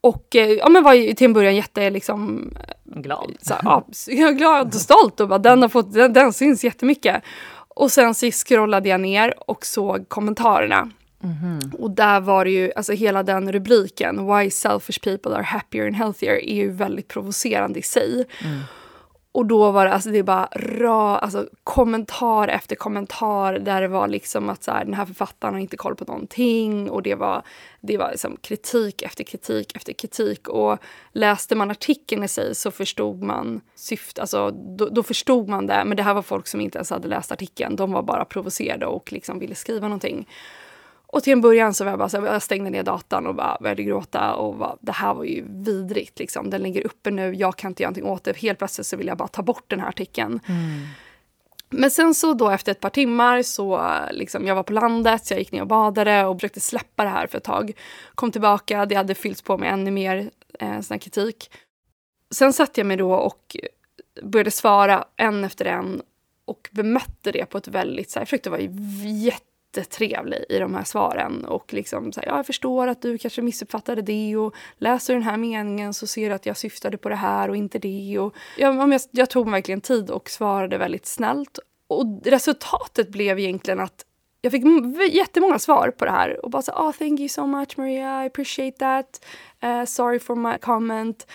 och 0.00 0.36
eh, 0.36 0.50
ja, 0.50 0.68
men 0.68 0.82
var 0.82 1.14
till 1.14 1.24
en 1.24 1.32
början 1.32 1.56
jätte 1.56 1.90
liksom, 1.90 2.50
glad. 2.84 3.36
Så 3.40 3.54
ja, 4.06 4.30
glad 4.30 4.66
och 4.66 4.80
stolt 4.80 5.20
och 5.20 5.28
bara 5.28 5.38
den, 5.38 5.62
har 5.62 5.68
fått, 5.68 5.92
den, 5.92 6.12
den 6.12 6.32
syns 6.32 6.64
jättemycket. 6.64 7.22
Och 7.68 7.92
sen 7.92 8.14
så 8.14 8.30
scrollade 8.30 8.88
jag 8.88 9.00
ner 9.00 9.34
och 9.50 9.66
såg 9.66 10.08
kommentarerna. 10.08 10.90
Mm 11.22 11.36
-hmm. 11.36 11.74
Och 11.74 11.90
där 11.90 12.20
var 12.20 12.44
det 12.44 12.50
ju, 12.50 12.72
alltså 12.76 12.92
hela 12.92 13.22
den 13.22 13.52
rubriken, 13.52 14.26
Why 14.26 14.50
selfish 14.50 15.00
people 15.02 15.34
are 15.34 15.42
happier 15.42 15.86
and 15.86 15.96
healthier, 15.96 16.44
är 16.44 16.54
ju 16.54 16.70
väldigt 16.70 17.08
provocerande 17.08 17.78
i 17.78 17.82
sig. 17.82 18.24
Mm. 18.44 18.60
Och 19.32 19.46
då 19.46 19.70
var 19.70 19.84
det, 19.86 19.92
alltså 19.92 20.10
det 20.10 20.22
bara 20.22 20.48
ra, 20.56 21.18
alltså 21.18 21.48
kommentar 21.64 22.48
efter 22.48 22.76
kommentar 22.76 23.58
där 23.58 23.80
det 23.80 23.88
var 23.88 24.08
liksom 24.08 24.48
att 24.48 24.64
så 24.64 24.70
här, 24.70 24.84
den 24.84 24.94
här 24.94 25.06
författaren 25.06 25.54
har 25.54 25.60
inte 25.60 25.76
koll 25.76 25.96
på 25.96 26.04
någonting 26.04 26.90
och 26.90 27.02
det 27.02 27.14
var, 27.14 27.42
det 27.80 27.98
var 27.98 28.10
liksom 28.10 28.36
kritik 28.36 29.02
efter 29.02 29.24
kritik 29.24 29.76
efter 29.76 29.92
kritik. 29.92 30.48
Och 30.48 30.78
läste 31.12 31.54
man 31.54 31.70
artikeln 31.70 32.24
i 32.24 32.28
sig 32.28 32.54
så 32.54 32.70
förstod 32.70 33.22
man 33.22 33.60
syftet, 33.74 34.18
alltså 34.18 34.50
då, 34.50 34.88
då, 34.88 35.02
förstod 35.02 35.48
man 35.48 35.66
det. 35.66 35.82
Men 35.86 35.96
det 35.96 36.02
här 36.02 36.14
var 36.14 36.22
folk 36.22 36.46
som 36.46 36.60
inte 36.60 36.78
ens 36.78 36.90
hade 36.90 37.08
läst 37.08 37.32
artikeln, 37.32 37.76
de 37.76 37.92
var 37.92 38.02
bara 38.02 38.24
provocerade 38.24 38.86
och 38.86 39.12
liksom 39.12 39.38
ville 39.38 39.54
skriva 39.54 39.88
någonting. 39.88 40.26
Och 41.12 41.22
till 41.22 41.32
en 41.32 41.40
början 41.40 41.74
så 41.74 41.84
var 41.84 41.92
jag 41.92 41.98
bara 41.98 42.08
så 42.08 42.16
jag 42.16 42.42
stängde 42.42 42.70
ner 42.70 42.82
datan 42.82 43.26
och 43.26 43.34
bara 43.34 43.58
började 43.60 43.82
gråta 43.82 44.34
och 44.34 44.56
bara, 44.56 44.76
det 44.80 44.92
här 44.92 45.14
var 45.14 45.24
ju 45.24 45.44
vidrigt 45.48 46.18
liksom. 46.18 46.50
Den 46.50 46.62
ligger 46.62 46.86
uppe 46.86 47.10
nu, 47.10 47.34
jag 47.34 47.56
kan 47.56 47.70
inte 47.70 47.82
göra 47.82 47.90
någonting 47.90 48.12
åt 48.12 48.24
det. 48.24 48.36
Helt 48.36 48.58
plötsligt 48.58 48.86
så 48.86 48.96
vill 48.96 49.06
jag 49.06 49.16
bara 49.16 49.28
ta 49.28 49.42
bort 49.42 49.64
den 49.66 49.80
här 49.80 49.88
artikeln. 49.88 50.40
Mm. 50.48 50.86
Men 51.70 51.90
sen 51.90 52.14
så 52.14 52.34
då 52.34 52.50
efter 52.50 52.72
ett 52.72 52.80
par 52.80 52.90
timmar 52.90 53.42
så 53.42 53.90
liksom, 54.10 54.46
jag 54.46 54.54
var 54.54 54.62
på 54.62 54.72
landet, 54.72 55.26
så 55.26 55.34
jag 55.34 55.38
gick 55.38 55.52
ner 55.52 55.60
och 55.60 55.66
badade 55.66 56.24
och 56.24 56.36
försökte 56.36 56.60
släppa 56.60 57.04
det 57.04 57.10
här 57.10 57.26
för 57.26 57.38
ett 57.38 57.44
tag. 57.44 57.72
Kom 58.14 58.32
tillbaka, 58.32 58.86
det 58.86 58.94
hade 58.94 59.14
fyllts 59.14 59.42
på 59.42 59.58
med 59.58 59.72
ännu 59.72 59.90
mer 59.90 60.30
eh, 60.60 60.80
sån 60.80 60.94
här 60.94 60.98
kritik. 60.98 61.50
Sen 62.30 62.52
satte 62.52 62.80
jag 62.80 62.86
mig 62.86 62.96
då 62.96 63.12
och 63.14 63.56
började 64.22 64.50
svara 64.50 65.04
en 65.16 65.44
efter 65.44 65.64
en 65.64 66.02
och 66.44 66.68
bemötte 66.72 67.32
det 67.32 67.46
på 67.46 67.58
ett 67.58 67.68
väldigt, 67.68 68.10
så 68.10 68.18
här, 68.18 68.20
jag 68.20 68.28
försökte 68.28 68.50
vara 68.50 68.60
jätte 69.24 69.44
jättetrevlig 69.78 70.44
i 70.48 70.58
de 70.58 70.74
här 70.74 70.84
svaren. 70.84 71.44
Och 71.44 71.72
liksom 71.72 72.12
så 72.12 72.20
här, 72.20 72.28
ja, 72.28 72.36
jag 72.36 72.46
förstår 72.46 72.86
att 72.86 73.02
du 73.02 73.18
kanske 73.18 73.42
missuppfattade 73.42 74.02
det 74.02 74.36
och 74.36 74.54
läser 74.78 75.14
den 75.14 75.22
här 75.22 75.36
meningen 75.36 75.94
så 75.94 76.06
ser 76.06 76.28
du 76.28 76.34
att 76.34 76.46
jag 76.46 76.56
syftade 76.56 76.96
på 76.96 77.08
det 77.08 77.14
här 77.14 77.48
och 77.48 77.56
inte 77.56 77.78
det. 77.78 78.18
Och, 78.18 78.34
jag, 78.56 78.92
jag, 78.92 79.00
jag 79.10 79.30
tog 79.30 79.46
mig 79.46 79.52
verkligen 79.52 79.80
tid 79.80 80.10
och 80.10 80.30
svarade 80.30 80.78
väldigt 80.78 81.06
snällt. 81.06 81.58
Och 81.88 82.20
resultatet 82.24 83.08
blev 83.08 83.38
egentligen 83.38 83.80
att 83.80 84.04
jag 84.40 84.52
fick 84.52 84.64
jättemånga 85.12 85.58
svar 85.58 85.90
på 85.90 86.04
det 86.04 86.10
här 86.10 86.44
och 86.44 86.50
bara 86.50 86.62
så 86.62 86.72
oh, 86.72 86.92
thank 86.92 87.20
you 87.20 87.28
so 87.28 87.46
much 87.46 87.78
Maria, 87.78 88.24
I 88.24 88.26
appreciate 88.26 88.78
that, 88.78 89.24
uh, 89.64 89.84
sorry 89.84 90.18
for 90.18 90.34
my 90.34 90.58
comment. 90.58 91.26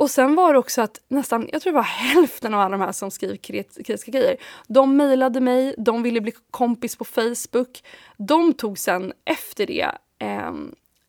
Och 0.00 0.10
sen 0.10 0.34
var 0.34 0.52
det 0.52 0.58
också 0.58 0.82
att 0.82 1.00
nästan, 1.08 1.48
jag 1.52 1.62
tror 1.62 1.72
det 1.72 1.76
var 1.76 1.82
hälften 1.82 2.54
av 2.54 2.60
alla 2.60 2.78
de 2.78 2.80
här 2.80 2.92
som 2.92 3.10
skriver 3.10 3.36
kritiska 3.36 4.10
grejer, 4.10 4.36
de 4.66 4.96
mejlade 4.96 5.40
mig, 5.40 5.74
de 5.78 6.02
ville 6.02 6.20
bli 6.20 6.32
kompis 6.50 6.96
på 6.96 7.04
Facebook. 7.04 7.82
De 8.16 8.52
tog 8.52 8.78
sen 8.78 9.12
efter 9.24 9.66
det, 9.66 9.88
eh, 10.18 10.52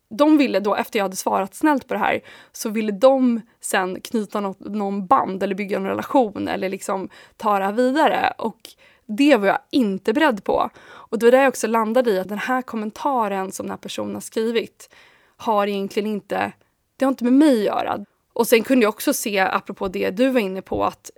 de 0.10 0.38
ville 0.38 0.60
då, 0.60 0.76
efter 0.76 1.00
jag 1.00 1.04
hade 1.04 1.16
svarat 1.16 1.56
snällt 1.56 1.88
på 1.88 1.94
det 1.94 2.00
här, 2.00 2.22
så 2.52 2.70
ville 2.70 2.92
de 2.92 3.42
sen 3.62 4.02
knyta 4.02 4.40
något, 4.40 4.60
någon 4.60 5.06
band 5.06 5.44
eller 5.44 5.56
bygga 5.56 5.78
en 5.78 5.88
relation 5.88 6.48
eller 6.48 6.70
liksom 6.70 7.10
ta 7.38 7.60
det 7.60 7.66
här 7.66 7.74
vidare. 7.74 8.34
Och 8.38 8.60
det 9.06 9.36
var 9.36 9.48
jag 9.48 9.60
inte 9.70 10.14
beredd 10.14 10.44
på. 10.44 10.70
Och 10.84 11.20
det 11.20 11.26
var 11.26 11.32
där 11.32 11.42
jag 11.42 11.50
också 11.50 11.68
landade 11.68 12.12
i 12.12 12.20
att 12.20 12.30
den 12.30 12.38
här 12.38 12.62
kommentaren 12.62 13.52
som 13.52 13.66
den 13.66 13.72
här 13.72 13.78
personen 13.78 14.14
har 14.14 14.22
skrivit 14.22 14.96
har 15.38 15.68
egentligen 15.68 16.10
inte, 16.10 16.52
det 16.98 17.06
har 17.06 17.12
inte 17.12 17.24
med 17.24 17.34
mig 17.34 17.70
att 17.70 17.76
göra. 17.76 18.06
Och 18.34 18.48
sen 18.48 18.64
kunde 18.64 18.84
jag 18.84 18.90
också 18.90 19.14
se, 19.14 19.40
apropå 19.40 19.88
det 19.88 20.10
du 20.10 20.30
var 20.30 20.40
inne 20.40 20.62
på, 20.62 20.84
att 20.84 21.12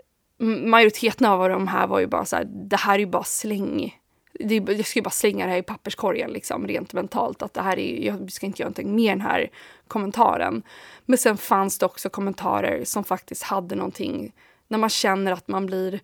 majoriteten 0.43 1.27
av 1.27 1.49
de 1.49 1.67
här 1.67 1.87
var 1.87 1.99
ju 1.99 2.07
bara 2.07 2.25
så 2.25 2.35
här, 2.35 2.45
det 2.45 2.75
här 2.75 2.95
är 2.95 2.99
ju 2.99 3.05
bara 3.05 3.23
släng. 3.23 3.99
Det, 4.39 4.55
jag 4.55 4.85
ska 4.85 4.99
ju 4.99 5.03
bara 5.03 5.09
slänga 5.09 5.45
det 5.45 5.51
här 5.51 5.57
i 5.57 5.63
papperskorgen 5.63 6.31
liksom, 6.31 6.67
rent 6.67 6.93
mentalt. 6.93 7.41
Att 7.41 7.53
det 7.53 7.61
här 7.61 7.79
är, 7.79 8.05
jag 8.05 8.31
ska 8.31 8.45
inte 8.45 8.61
göra 8.61 8.67
någonting 8.67 8.95
med 8.95 9.11
den 9.11 9.21
här 9.21 9.49
kommentaren. 9.87 10.63
Men 11.05 11.17
sen 11.17 11.37
fanns 11.37 11.77
det 11.77 11.85
också 11.85 12.09
kommentarer 12.09 12.83
som 12.85 13.03
faktiskt 13.03 13.43
hade 13.43 13.75
någonting, 13.75 14.33
när 14.67 14.77
man 14.77 14.89
känner 14.89 15.31
att 15.31 15.47
man 15.47 15.65
blir, 15.65 15.99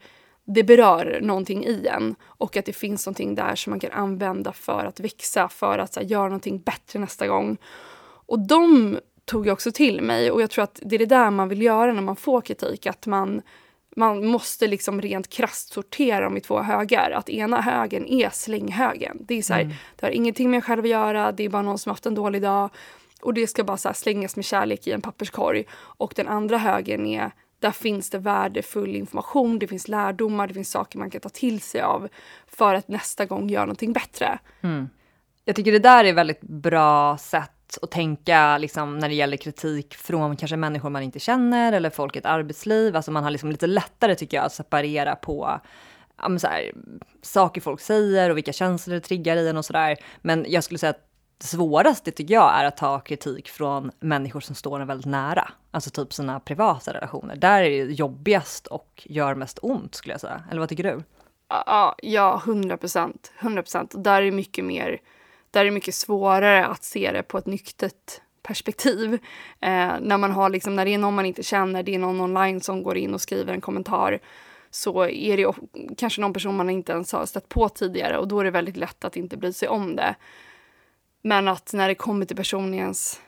det 0.46 0.64
berör 0.64 1.20
någonting 1.22 1.66
i 1.66 1.88
en 1.88 2.16
och 2.24 2.58
att 2.58 2.66
det 2.66 2.74
finns 2.74 3.06
någonting 3.06 3.36
där 3.36 3.56
som 3.56 3.72
man 3.72 3.80
kan 3.80 3.92
använda 3.92 4.54
för 4.54 4.86
att 4.86 5.00
växa, 5.00 5.50
för 5.50 5.80
att 5.80 5.96
här, 5.96 6.04
göra 6.04 6.24
någonting 6.24 6.60
bättre 6.60 7.00
nästa 7.00 7.28
gång. 7.28 7.58
Och 8.26 8.40
de 8.40 8.98
tog 9.30 9.48
jag 9.48 9.54
också 9.54 9.72
till 9.72 10.02
mig 10.02 10.32
och 10.32 10.42
jag 10.42 10.50
tror 10.50 10.64
att 10.64 10.80
det 10.84 10.96
är 10.96 11.00
det 11.00 11.06
där 11.06 11.32
man 11.32 11.50
vill 11.50 11.62
göra 11.62 11.94
när 11.94 12.02
man 12.02 12.16
får 12.16 12.42
kritik, 12.42 12.86
att 12.86 13.06
man 13.06 13.42
man 13.96 14.26
måste 14.26 14.68
liksom 14.68 15.02
rent 15.02 15.30
krasst 15.30 15.74
sortera 15.74 16.24
dem 16.24 16.38
i 16.38 16.42
två 16.42 16.62
högar. 16.62 17.12
Att 17.12 17.30
ena 17.30 17.62
högen 17.62 18.08
är 18.08 18.30
slänghögen. 18.30 19.18
Det 19.20 19.38
är 19.38 19.42
så 19.42 19.54
här, 19.54 19.62
mm. 19.62 19.76
det 19.96 20.06
har 20.06 20.12
ingenting 20.12 20.50
med 20.50 20.58
en 20.58 20.62
själv 20.62 20.84
att 20.84 20.90
göra, 20.90 21.32
det 21.32 21.44
är 21.44 21.50
bara 21.50 21.62
någon 21.62 21.78
som 21.78 21.90
haft 21.90 22.06
en 22.06 22.16
dålig 22.16 22.42
dag. 22.42 22.70
Och 23.22 23.34
det 23.34 23.48
ska 23.48 23.64
bara 23.64 23.78
så 23.78 23.94
slängas 23.94 24.36
med 24.36 24.46
kärlek 24.46 24.88
i 24.88 24.92
en 24.92 25.02
papperskorg. 25.02 25.66
Och 25.74 26.14
den 26.16 26.28
andra 26.28 26.58
högen 26.58 27.06
är, 27.06 27.32
där 27.60 27.72
finns 27.72 28.10
det 28.10 28.18
värdefull 28.18 28.96
information, 28.96 29.60
det 29.60 29.68
finns 29.68 29.88
lärdomar, 29.88 30.48
det 30.48 30.54
finns 30.54 30.72
saker 30.72 31.00
man 31.00 31.10
kan 31.10 31.22
ta 31.22 31.30
till 31.30 31.62
sig 31.62 31.82
av 31.82 32.08
för 32.48 32.74
att 32.74 32.88
nästa 32.88 33.26
gång 33.26 33.50
göra 33.50 33.66
någonting 33.66 33.94
bättre. 33.94 34.40
Mm. 34.62 34.90
Jag 35.46 35.56
tycker 35.56 35.72
det 35.72 35.80
där 35.80 36.06
är 36.06 36.14
väldigt 36.14 36.42
bra 36.42 37.18
sätt 37.18 37.59
lätt 37.70 37.84
att 37.84 37.92
tänka 37.92 38.58
liksom, 38.58 39.00
när 39.00 39.10
det 39.10 39.16
gäller 39.16 39.38
kritik 39.38 39.96
från 39.96 40.36
kanske 40.36 40.58
människor 40.58 40.90
man 40.90 41.04
inte 41.04 41.20
känner 41.20 41.74
eller 41.74 41.90
folk 41.90 42.16
i 42.16 42.20
ett 42.20 42.26
arbetsliv. 42.26 42.96
Alltså 42.96 43.12
man 43.12 43.24
har 43.24 43.32
liksom 43.32 43.52
lite 43.52 43.68
lättare 43.68 44.16
tycker 44.16 44.38
jag 44.38 44.46
att 44.46 44.54
separera 44.54 45.16
på 45.16 45.60
ja, 46.18 46.40
så 46.40 46.48
här, 46.48 46.72
saker 47.22 47.62
folk 47.62 47.82
säger 47.82 48.30
och 48.30 48.38
vilka 48.38 48.54
känslor 48.54 48.96
det 48.96 49.02
triggar 49.02 49.38
i 49.38 49.50
en 49.50 49.58
och 49.58 49.66
sådär. 49.66 49.98
Men 50.22 50.46
jag 50.48 50.64
skulle 50.64 50.78
säga 50.78 50.90
att 50.90 51.06
det 51.38 51.46
svåraste 51.46 52.12
tycker 52.12 52.34
jag 52.34 52.60
är 52.60 52.66
att 52.66 52.78
ta 52.78 53.00
kritik 53.00 53.50
från 53.50 53.92
människor 54.00 54.42
som 54.42 54.56
står 54.56 54.80
en 54.80 54.88
väldigt 54.88 55.06
nära. 55.06 55.50
Alltså 55.72 55.90
typ 55.90 56.14
sina 56.14 56.40
privata 56.40 56.94
relationer. 56.94 57.36
Där 57.36 57.64
är 57.64 57.86
det 57.86 57.94
jobbigast 57.94 58.68
och 58.68 59.08
gör 59.10 59.36
mest 59.36 59.60
ont 59.62 59.96
skulle 59.96 60.14
jag 60.14 60.22
säga. 60.22 60.44
Eller 60.52 60.60
vad 60.60 60.70
tycker 60.70 60.84
du? 60.84 61.04
Ja, 61.50 61.96
ja 62.04 62.42
100 62.46 62.78
procent. 62.78 63.32
100 63.40 63.62
procent. 63.62 63.94
Där 63.98 64.22
är 64.22 64.26
det 64.26 64.32
mycket 64.32 64.66
mer, 64.66 65.00
där 65.52 65.66
är 65.66 65.72
mycket 65.72 65.96
svårare 65.96 66.66
att 66.66 66.84
se 66.84 67.12
det 67.12 67.24
på 67.24 67.38
ett 67.38 67.46
nyktert 67.46 68.22
perspektiv. 68.44 69.14
Eh, 69.62 69.94
när 70.02 70.18
man 70.18 70.32
har 70.32 70.50
liksom, 70.50 70.76
när 70.76 70.86
det 70.86 70.94
är 70.94 70.98
någon 70.98 71.16
man 71.16 71.26
inte 71.26 71.44
känner, 71.44 71.84
det 71.84 71.96
är 71.96 72.00
någon 72.00 72.22
online 72.22 72.62
som 72.62 72.84
går 72.84 72.98
in 72.98 73.14
och 73.14 73.22
skriver 73.22 73.54
en 73.54 73.62
kommentar 73.62 74.20
så 74.72 75.08
är 75.08 75.38
det 75.38 75.54
kanske 75.98 76.22
någon 76.22 76.34
person 76.34 76.56
man 76.56 76.70
inte 76.70 76.92
ens 76.92 77.12
har 77.12 77.26
stött 77.26 77.50
på 77.50 77.70
tidigare 77.70 78.18
och 78.18 78.28
då 78.28 78.40
är 78.40 78.44
det 78.44 78.52
väldigt 78.52 78.78
lätt 78.78 79.06
att 79.06 79.16
inte 79.16 79.38
bry 79.38 79.54
sig 79.54 79.68
om 79.68 79.96
det. 79.96 80.16
Men 81.22 81.48
att 81.48 81.74
när 81.74 81.88
det 81.88 81.96
kommer 81.96 82.26
till 82.26 82.36
personens, 82.36 83.22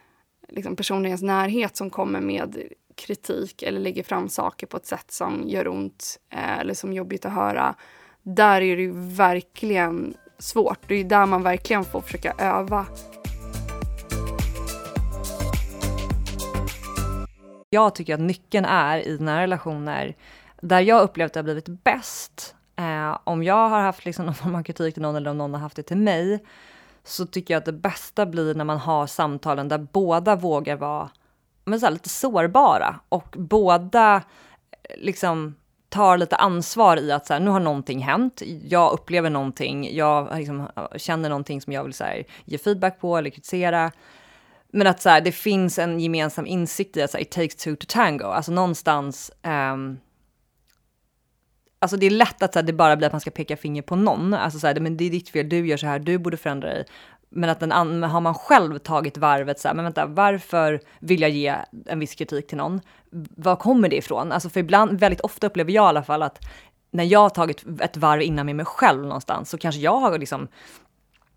liksom 0.47 0.75
personens 0.75 1.21
närhet 1.21 1.77
som 1.77 1.89
kommer 1.89 2.21
med 2.21 2.63
kritik 2.95 3.63
eller 3.63 3.79
lägger 3.79 4.03
fram 4.03 4.29
saker 4.29 4.67
på 4.67 4.77
ett 4.77 4.85
sätt 4.85 5.11
som 5.11 5.43
gör 5.45 5.67
ont 5.67 6.19
eh, 6.29 6.59
eller 6.59 6.73
som 6.73 6.91
är 6.91 6.95
jobbigt 6.95 7.25
att 7.25 7.33
höra. 7.33 7.75
Där 8.21 8.61
är 8.61 8.75
det 8.75 8.81
ju 8.81 8.93
verkligen 8.95 10.13
svårt. 10.43 10.79
Det 10.87 10.95
är 10.95 11.03
där 11.03 11.25
man 11.25 11.43
verkligen 11.43 11.83
får 11.83 12.01
försöka 12.01 12.33
öva. 12.37 12.85
Jag 17.69 17.95
tycker 17.95 18.13
att 18.13 18.19
nyckeln 18.19 18.65
är 18.65 19.07
i 19.07 19.17
nära 19.19 19.41
relationer 19.41 20.15
där 20.61 20.79
jag 20.79 21.01
upplevt 21.01 21.29
att 21.29 21.33
det 21.33 21.39
har 21.39 21.43
blivit 21.43 21.67
bäst. 21.83 22.55
Eh, 22.75 23.17
om 23.23 23.43
jag 23.43 23.69
har 23.69 23.81
haft 23.81 24.05
liksom 24.05 24.25
någon 24.25 24.35
form 24.35 24.55
av 24.55 24.63
kritik 24.63 24.93
till 24.93 25.03
någon 25.03 25.15
eller 25.15 25.31
om 25.31 25.37
någon 25.37 25.53
har 25.53 25.61
haft 25.61 25.75
det 25.75 25.83
till 25.83 25.97
mig 25.97 26.45
så 27.03 27.25
tycker 27.25 27.53
jag 27.53 27.59
att 27.59 27.65
det 27.65 27.73
bästa 27.73 28.25
blir 28.25 28.55
när 28.55 28.65
man 28.65 28.77
har 28.77 29.07
samtalen 29.07 29.67
där 29.67 29.77
båda 29.77 30.35
vågar 30.35 30.75
vara 30.75 31.09
men 31.65 31.79
så 31.79 31.89
lite 31.89 32.09
sårbara 32.09 32.99
och 33.09 33.35
båda 33.37 34.15
eh, 34.15 34.95
liksom 34.97 35.55
tar 35.91 36.17
lite 36.17 36.35
ansvar 36.35 36.97
i 36.97 37.11
att 37.11 37.27
så 37.27 37.33
här, 37.33 37.39
nu 37.39 37.49
har 37.49 37.59
någonting 37.59 37.99
hänt, 37.99 38.41
jag 38.63 38.93
upplever 38.93 39.29
någonting, 39.29 39.95
jag 39.95 40.37
liksom, 40.37 40.67
känner 40.95 41.29
någonting 41.29 41.61
som 41.61 41.73
jag 41.73 41.83
vill 41.83 41.93
så 41.93 42.03
här, 42.03 42.23
ge 42.45 42.57
feedback 42.57 42.99
på 42.99 43.17
eller 43.17 43.29
kritisera. 43.29 43.91
Men 44.73 44.87
att 44.87 45.01
så 45.01 45.09
här, 45.09 45.21
det 45.21 45.31
finns 45.31 45.79
en 45.79 45.99
gemensam 45.99 46.45
insikt 46.45 46.97
i 46.97 47.01
att 47.01 47.11
så 47.11 47.17
här, 47.17 47.21
it 47.21 47.31
takes 47.31 47.55
two 47.55 47.75
to 47.75 47.85
tango, 47.87 48.25
alltså 48.25 48.51
någonstans 48.51 49.31
um, 49.43 49.99
Alltså 51.79 51.97
det 51.97 52.05
är 52.05 52.09
lätt 52.09 52.43
att 52.43 52.53
så 52.53 52.59
här, 52.59 52.63
det 52.63 52.73
bara 52.73 52.95
blir 52.95 53.07
att 53.07 53.13
man 53.13 53.21
ska 53.21 53.31
peka 53.31 53.57
finger 53.57 53.81
på 53.81 53.95
någon. 53.95 54.33
Alltså 54.33 54.59
så 54.59 54.67
här, 54.67 54.79
men 54.79 54.97
det 54.97 55.05
är 55.05 55.09
ditt 55.09 55.29
fel, 55.29 55.49
du 55.49 55.67
gör 55.67 55.77
så 55.77 55.87
här, 55.87 55.99
du 55.99 56.17
borde 56.17 56.37
förändra 56.37 56.69
dig. 56.69 56.85
Men 57.33 57.49
att 57.49 57.59
den 57.59 58.03
har 58.03 58.21
man 58.21 58.33
själv 58.33 58.77
tagit 58.77 59.17
varvet 59.17 59.59
så 59.59 59.67
här, 59.67 59.75
men 59.75 59.85
vänta, 59.85 60.05
varför 60.05 60.81
vill 60.99 61.21
jag 61.21 61.29
ge 61.29 61.55
en 61.85 61.99
viss 61.99 62.15
kritik 62.15 62.47
till 62.47 62.57
någon? 62.57 62.81
Var 63.35 63.55
kommer 63.55 63.89
det 63.89 63.95
ifrån? 63.95 64.31
Alltså 64.31 64.49
för 64.49 64.59
ibland, 64.59 64.99
väldigt 64.99 65.21
ofta 65.21 65.47
upplever 65.47 65.71
jag 65.71 65.85
i 65.85 65.87
alla 65.87 66.03
fall 66.03 66.23
att 66.23 66.39
när 66.91 67.03
jag 67.03 67.19
har 67.19 67.29
tagit 67.29 67.65
ett 67.81 67.97
varv 67.97 68.21
innan 68.21 68.45
med 68.45 68.55
mig 68.55 68.65
själv 68.65 69.01
någonstans 69.01 69.49
så 69.49 69.57
kanske 69.57 69.81
jag 69.81 69.99
har 69.99 70.17
liksom 70.17 70.47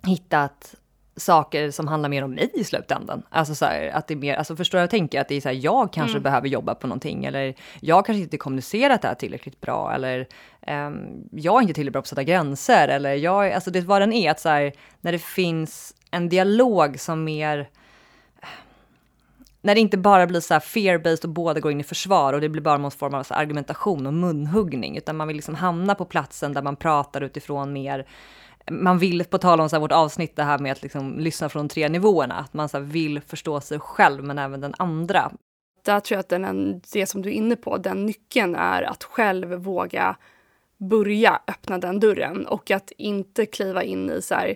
hittat 0.07 0.75
saker 1.16 1.71
som 1.71 1.88
handlar 1.88 2.09
mer 2.09 2.25
om 2.25 2.30
mig 2.30 2.50
i 2.54 2.64
slutändan. 2.64 3.23
Alltså 3.30 3.54
så 3.54 3.64
här, 3.64 3.88
att 3.88 4.09
det 4.09 4.14
är 4.14 4.16
mer, 4.16 4.37
alltså 4.37 4.56
förstår 4.56 4.80
jag 4.80 4.90
tänker 4.90 5.21
att 5.21 5.28
det 5.28 5.35
är 5.35 5.40
så 5.40 5.49
här, 5.49 5.56
jag 5.56 5.92
kanske 5.92 6.16
mm. 6.16 6.23
behöver 6.23 6.49
jobba 6.49 6.75
på 6.75 6.87
någonting 6.87 7.25
eller 7.25 7.54
jag 7.80 8.06
kanske 8.06 8.23
inte 8.23 8.37
kommunicerat 8.37 9.02
det 9.02 9.09
här 9.09 9.14
tillräckligt 9.14 9.61
bra 9.61 9.94
eller 9.94 10.26
um, 10.66 11.29
jag 11.33 11.57
är 11.57 11.61
inte 11.61 11.74
tillräckligt 11.74 11.92
bra 11.92 12.00
på 12.00 12.05
att 12.05 12.09
sätta 12.09 12.22
gränser 12.22 12.88
eller 12.88 13.14
jag, 13.14 13.53
alltså 13.53 13.70
det 13.70 13.81
vad 13.81 14.03
den 14.03 14.12
är, 14.12 14.31
att 14.31 14.40
så 14.40 14.48
här, 14.48 14.72
när 15.00 15.12
det 15.12 15.18
finns 15.18 15.94
en 16.11 16.29
dialog 16.29 17.00
som 17.00 17.24
mer 17.24 17.68
när 19.64 19.74
det 19.74 19.81
inte 19.81 19.98
bara 19.98 20.27
blir 20.27 20.40
så 20.40 20.55
här 20.55 20.61
fear-based 20.61 21.24
och 21.24 21.31
båda 21.31 21.61
går 21.61 21.72
in 21.72 21.81
i 21.81 21.85
försvar 21.85 22.33
och 22.33 22.40
det 22.40 22.48
blir 22.48 22.62
bara 22.62 22.79
någon 22.79 22.90
form 22.90 23.14
av 23.14 23.27
argumentation 23.29 24.07
och 24.07 24.14
munhuggning, 24.14 24.96
utan 24.96 25.16
man 25.16 25.29
vill 25.29 25.37
liksom 25.37 25.55
hamna 25.55 25.94
på 25.94 26.05
platsen 26.05 26.53
där 26.53 26.62
man 26.62 26.77
pratar 26.77 27.20
utifrån 27.20 27.72
mer 27.72 28.07
man 28.70 28.98
vill, 28.98 29.24
på 29.24 29.38
tal 29.38 29.61
om 29.61 29.68
så 29.68 29.77
här, 29.77 29.81
vårt 29.81 29.92
avsnitt, 29.92 30.37
det 30.37 30.42
här 30.42 30.59
med 30.59 30.72
att 30.72 30.83
liksom 30.83 31.18
lyssna 31.18 31.48
från 31.48 31.66
de 31.66 31.72
tre 31.72 31.88
nivåerna, 31.88 32.35
att 32.35 32.55
man 32.55 32.68
så 32.68 32.79
här, 32.79 32.85
vill 32.85 33.20
förstå 33.20 33.61
sig 33.61 33.79
själv 33.79 34.24
men 34.24 34.38
även 34.38 34.61
den 34.61 34.74
andra. 34.79 35.33
Där 35.85 36.00
tror 36.00 36.16
jag 36.16 36.20
att 36.20 36.29
den, 36.29 36.81
det 36.92 37.07
som 37.07 37.22
du 37.22 37.29
är 37.29 37.33
inne 37.33 37.57
på, 37.57 37.77
den 37.77 38.07
nyckeln 38.07 38.55
är 38.55 38.83
att 38.83 39.05
själv 39.05 39.53
våga 39.53 40.16
börja 40.77 41.40
öppna 41.46 41.79
den 41.79 42.00
dörren 42.00 42.46
och 42.46 42.70
att 42.70 42.92
inte 42.96 43.46
kliva 43.46 43.83
in 43.83 44.11
i 44.11 44.22
så 44.22 44.35
här, 44.35 44.55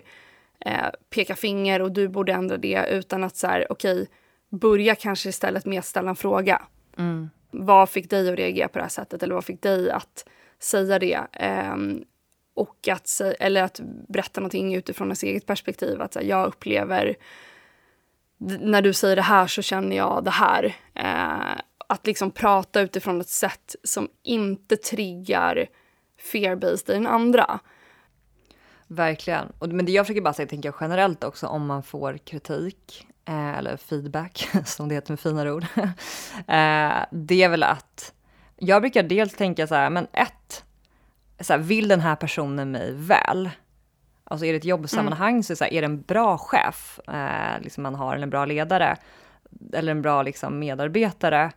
eh, 0.65 0.87
peka 1.09 1.35
finger 1.35 1.81
och 1.81 1.91
du 1.91 2.07
borde 2.07 2.33
ändra 2.33 2.57
det 2.57 2.87
utan 2.91 3.23
att 3.23 3.35
så 3.35 3.47
här, 3.47 3.71
okej, 3.71 4.07
börja 4.49 4.95
kanske 4.95 5.29
istället 5.29 5.65
med 5.65 5.79
att 5.79 5.85
ställa 5.85 6.09
en 6.09 6.15
fråga. 6.15 6.61
Mm. 6.97 7.29
Vad 7.51 7.89
fick 7.89 8.09
dig 8.09 8.29
att 8.29 8.39
reagera 8.39 8.67
på 8.67 8.77
det 8.77 8.83
här 8.83 8.89
sättet 8.89 9.23
eller 9.23 9.35
vad 9.35 9.45
fick 9.45 9.61
dig 9.61 9.91
att 9.91 10.25
säga 10.59 10.99
det? 10.99 11.19
Um, 11.73 12.03
och 12.59 12.87
att, 12.87 13.21
eller 13.39 13.63
att 13.63 13.79
berätta 14.07 14.41
någonting 14.41 14.75
utifrån 14.75 15.07
ens 15.07 15.23
eget 15.23 15.45
perspektiv. 15.45 16.01
Att 16.01 16.15
här, 16.15 16.23
jag 16.23 16.47
upplever, 16.47 17.15
när 18.37 18.81
du 18.81 18.93
säger 18.93 19.15
det 19.15 19.21
här 19.21 19.47
så 19.47 19.61
känner 19.61 19.95
jag 19.95 20.23
det 20.23 20.31
här. 20.31 20.75
Eh, 20.93 21.61
att 21.87 22.07
liksom 22.07 22.31
prata 22.31 22.81
utifrån 22.81 23.21
ett 23.21 23.29
sätt 23.29 23.75
som 23.83 24.09
inte 24.23 24.77
triggar 24.77 25.65
fear-based 26.31 26.91
i 26.91 26.93
den 26.93 27.07
andra. 27.07 27.59
Verkligen. 28.87 29.51
Och, 29.59 29.69
men 29.69 29.85
det 29.85 29.91
jag 29.91 30.05
försöker 30.05 30.21
bara 30.21 30.33
säga, 30.33 30.47
tänker 30.47 30.69
jag 30.69 30.75
generellt 30.81 31.23
också, 31.23 31.47
om 31.47 31.65
man 31.65 31.83
får 31.83 32.17
kritik 32.17 33.07
eh, 33.25 33.57
eller 33.57 33.77
feedback, 33.77 34.49
som 34.65 34.89
det 34.89 34.95
heter 34.95 35.11
med 35.11 35.19
finare 35.19 35.51
ord. 35.51 35.65
eh, 36.35 37.05
det 37.11 37.43
är 37.43 37.49
väl 37.49 37.63
att 37.63 38.13
jag 38.57 38.81
brukar 38.81 39.03
dels 39.03 39.33
tänka 39.33 39.67
så 39.67 39.75
här, 39.75 39.89
men 39.89 40.07
ett, 40.13 40.65
så 41.41 41.53
här, 41.53 41.59
vill 41.59 41.87
den 41.87 41.99
här 41.99 42.15
personen 42.15 42.71
mig 42.71 42.93
väl? 42.93 43.49
Alltså 44.23 44.45
är 44.45 44.51
det 44.51 44.57
ett 44.57 44.65
jobbsammanhang 44.65 45.31
mm. 45.31 45.43
så 45.43 45.51
är 45.51 45.53
det, 45.53 45.57
så 45.57 45.63
här, 45.63 45.73
är 45.73 45.81
det 45.81 45.85
en 45.85 46.01
bra 46.01 46.37
chef 46.37 46.99
eh, 47.07 47.61
liksom 47.61 47.83
man 47.83 47.95
har, 47.95 48.13
eller 48.15 48.23
en 48.23 48.29
bra 48.29 48.45
ledare, 48.45 48.97
eller 49.73 49.91
en 49.91 50.01
bra 50.01 50.23
liksom, 50.23 50.59
medarbetare, 50.59 51.51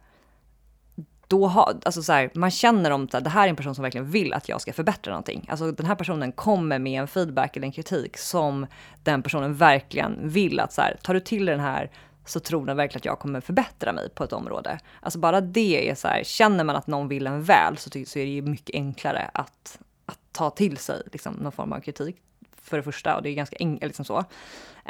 då 1.32 1.46
har, 1.46 1.74
alltså 1.84 2.02
så 2.02 2.12
här, 2.12 2.30
man 2.34 2.50
känner 2.50 2.90
om 2.90 3.08
att 3.12 3.24
det 3.24 3.30
här 3.30 3.44
är 3.44 3.48
en 3.48 3.56
person 3.56 3.74
som 3.74 3.82
verkligen 3.82 4.10
vill 4.10 4.32
att 4.32 4.48
jag 4.48 4.60
ska 4.60 4.72
förbättra 4.72 5.10
någonting. 5.10 5.46
Alltså 5.50 5.72
den 5.72 5.86
här 5.86 5.94
personen 5.94 6.32
kommer 6.32 6.78
med 6.78 7.00
en 7.00 7.08
feedback 7.08 7.56
eller 7.56 7.66
en 7.66 7.72
kritik 7.72 8.16
som 8.16 8.66
den 9.02 9.22
personen 9.22 9.54
verkligen 9.54 10.28
vill 10.28 10.60
att 10.60 10.72
så 10.72 10.82
här, 10.82 10.96
tar 11.02 11.14
du 11.14 11.20
till 11.20 11.46
den 11.46 11.60
här 11.60 11.90
så 12.24 12.40
tror 12.40 12.66
den 12.66 12.76
verkligen 12.76 13.00
att 13.00 13.04
jag 13.04 13.18
kommer 13.18 13.40
förbättra 13.40 13.92
mig 13.92 14.10
på 14.10 14.24
ett 14.24 14.32
område. 14.32 14.78
Alltså 15.00 15.18
bara 15.18 15.40
det 15.40 15.90
är 15.90 15.94
så 15.94 16.08
här, 16.08 16.24
känner 16.24 16.64
man 16.64 16.76
att 16.76 16.86
någon 16.86 17.08
vill 17.08 17.26
en 17.26 17.42
väl 17.42 17.76
så, 17.76 17.90
så 17.90 18.18
är 18.18 18.24
det 18.24 18.32
ju 18.32 18.42
mycket 18.42 18.74
enklare 18.74 19.30
att, 19.34 19.78
att 20.06 20.18
ta 20.32 20.50
till 20.50 20.76
sig 20.76 21.02
liksom, 21.12 21.34
någon 21.34 21.52
form 21.52 21.72
av 21.72 21.80
kritik 21.80 22.16
för 22.62 22.76
det 22.76 22.82
första 22.82 23.16
och 23.16 23.22
det 23.22 23.28
är 23.28 23.34
ganska 23.34 23.56
enkelt 23.60 23.90
liksom 23.90 24.04
så. 24.04 24.24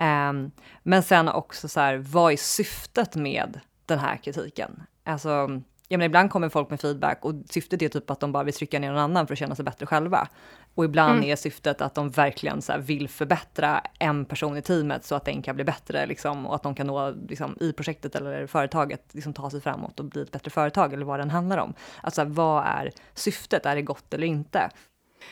Um, 0.01 0.51
men 0.83 1.03
sen 1.03 1.29
också 1.29 1.69
så 1.69 1.81
här, 1.81 1.97
vad 1.97 2.33
är 2.33 2.37
syftet 2.37 3.15
med 3.15 3.61
den 3.87 3.99
här 3.99 4.17
kritiken? 4.17 4.83
Alltså, 5.05 5.61
jag 5.93 5.99
menar, 5.99 6.07
ibland 6.07 6.31
kommer 6.31 6.49
folk 6.49 6.71
med 6.71 6.81
feedback 6.81 7.25
och 7.25 7.35
syftet 7.51 7.83
är 7.83 7.89
typ 7.89 8.11
att 8.11 8.21
de 8.21 8.33
bara 8.33 8.45
vill 8.45 8.55
trycka 8.55 8.79
ner 8.79 8.89
någon 8.89 8.99
annan 8.99 9.27
för 9.27 9.35
att 9.35 9.39
känna 9.39 9.55
sig 9.55 9.65
bättre 9.65 9.87
själva. 9.87 10.29
Och 10.75 10.85
ibland 10.85 11.19
mm. 11.19 11.31
är 11.31 11.37
syftet 11.37 11.81
att 11.81 11.95
de 11.95 12.11
verkligen 12.11 12.63
så 12.63 12.79
vill 12.79 13.09
förbättra 13.09 13.83
en 13.99 14.25
person 14.25 14.57
i 14.57 14.63
teamet 14.63 15.05
så 15.05 15.15
att 15.15 15.25
den 15.25 15.43
kan 15.43 15.55
bli 15.55 15.65
bättre 15.65 16.07
liksom, 16.07 16.47
och 16.47 16.55
att 16.55 16.63
de 16.63 16.75
kan 16.75 16.87
nå 16.87 17.15
liksom, 17.29 17.57
i 17.61 17.73
projektet 17.73 18.15
eller 18.17 18.47
företaget 18.47 19.15
liksom, 19.15 19.33
ta 19.33 19.51
sig 19.51 19.61
framåt 19.61 20.01
och 20.01 20.07
bli 20.07 20.23
ett 20.23 20.31
bättre 20.31 20.51
företag 20.51 20.93
eller 20.93 21.05
vad 21.05 21.21
den 21.21 21.31
handlar 21.31 21.59
om. 21.59 21.75
Alltså 22.03 22.25
vad 22.25 22.65
är 22.67 22.91
syftet? 23.15 23.67
Är 23.67 23.75
det 23.75 23.83
gott 23.83 24.15
eller 24.15 24.27
inte? 24.27 24.71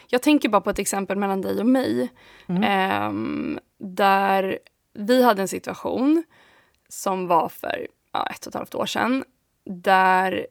Jag 0.06 0.22
tänker 0.22 0.48
bara 0.48 0.60
på 0.60 0.70
ett 0.70 0.78
exempel 0.78 1.18
mellan 1.18 1.40
dig 1.40 1.60
och 1.60 1.66
mig. 1.66 2.08
Mm. 2.46 2.62
Eh, 2.62 3.60
där 3.78 4.58
vi 4.94 5.22
hade 5.22 5.42
en 5.42 5.48
situation 5.48 6.24
som 6.88 7.26
var 7.26 7.48
för 7.48 7.86
ja, 8.12 8.26
ett 8.26 8.46
och 8.46 8.50
ett 8.50 8.54
halvt 8.54 8.74
år 8.74 8.86
sedan 8.86 9.24
där 9.64 10.46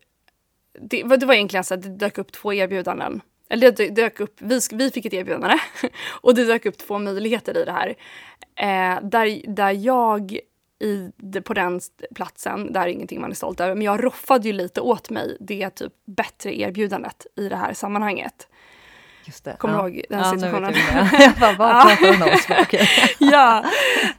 det, 0.81 1.03
det 1.03 1.25
var 1.25 1.33
egentligen 1.33 1.63
så 1.63 1.73
att 1.73 1.81
det 1.81 1.89
dök 1.89 2.17
upp 2.17 2.31
två 2.31 2.53
erbjudanden. 2.53 3.21
Eller 3.49 3.71
det 3.71 3.89
dök 3.89 4.19
upp, 4.19 4.35
vi, 4.41 4.59
vi 4.71 4.91
fick 4.91 5.05
ett 5.05 5.13
erbjudande 5.13 5.57
och 6.21 6.35
det 6.35 6.45
dök 6.45 6.65
upp 6.65 6.77
två 6.77 6.99
möjligheter 6.99 7.57
i 7.57 7.65
det 7.65 7.71
här. 7.71 7.95
Eh, 8.55 9.03
där, 9.03 9.53
där 9.53 9.71
jag 9.71 10.39
i, 10.79 11.11
på 11.43 11.53
den 11.53 11.81
platsen, 12.15 12.73
där 12.73 12.81
är 12.81 12.87
ingenting 12.87 13.21
man 13.21 13.31
är 13.31 13.35
stolt 13.35 13.59
över, 13.59 13.75
men 13.75 13.85
jag 13.85 14.03
roffade 14.03 14.47
ju 14.47 14.53
lite 14.53 14.81
åt 14.81 15.09
mig 15.09 15.37
det 15.39 15.69
typ 15.69 15.93
bättre 16.05 16.59
erbjudandet 16.59 17.27
i 17.35 17.49
det 17.49 17.55
här 17.55 17.73
sammanhanget. 17.73 18.47
Just 19.29 19.43
det. 19.43 19.55
Kommer 19.59 19.75
ja. 19.75 19.83
du 19.83 19.89
ihåg 19.89 20.03
den 20.09 20.19
ja, 20.19 20.31
situationen? 20.31 20.73
Jag 21.19 21.33
bara, 21.39 21.53
vad 21.53 21.81
pratar 21.87 22.13
hon 22.13 22.21
om? 22.21 22.61
Okay. 22.61 22.87
ja, 23.19 23.63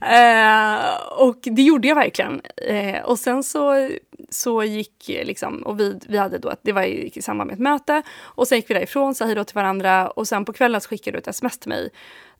eh, 0.00 1.18
och 1.18 1.38
det 1.42 1.62
gjorde 1.62 1.88
jag 1.88 1.94
verkligen. 1.94 2.40
Eh, 2.56 3.02
och 3.02 3.18
sen 3.18 3.42
så, 3.42 3.90
så 4.30 4.64
gick 4.64 5.04
liksom, 5.08 5.62
och 5.62 5.80
vi, 5.80 6.00
vi 6.08 6.18
hade 6.18 6.38
då, 6.38 6.52
det 6.62 6.72
var 6.72 6.82
i 6.82 7.22
samband 7.22 7.48
med 7.48 7.54
ett 7.54 7.60
möte, 7.60 8.02
och 8.20 8.48
sen 8.48 8.58
gick 8.58 8.70
vi 8.70 8.74
därifrån, 8.74 9.14
sa 9.14 9.24
hej 9.24 9.34
då 9.34 9.44
till 9.44 9.54
varandra 9.54 10.10
och 10.10 10.28
sen 10.28 10.44
på 10.44 10.52
kvällen 10.52 10.80
så 10.80 10.88
skickade 10.88 11.16
du 11.16 11.18
ett 11.18 11.28
sms 11.28 11.58
till 11.58 11.68
mig 11.68 11.90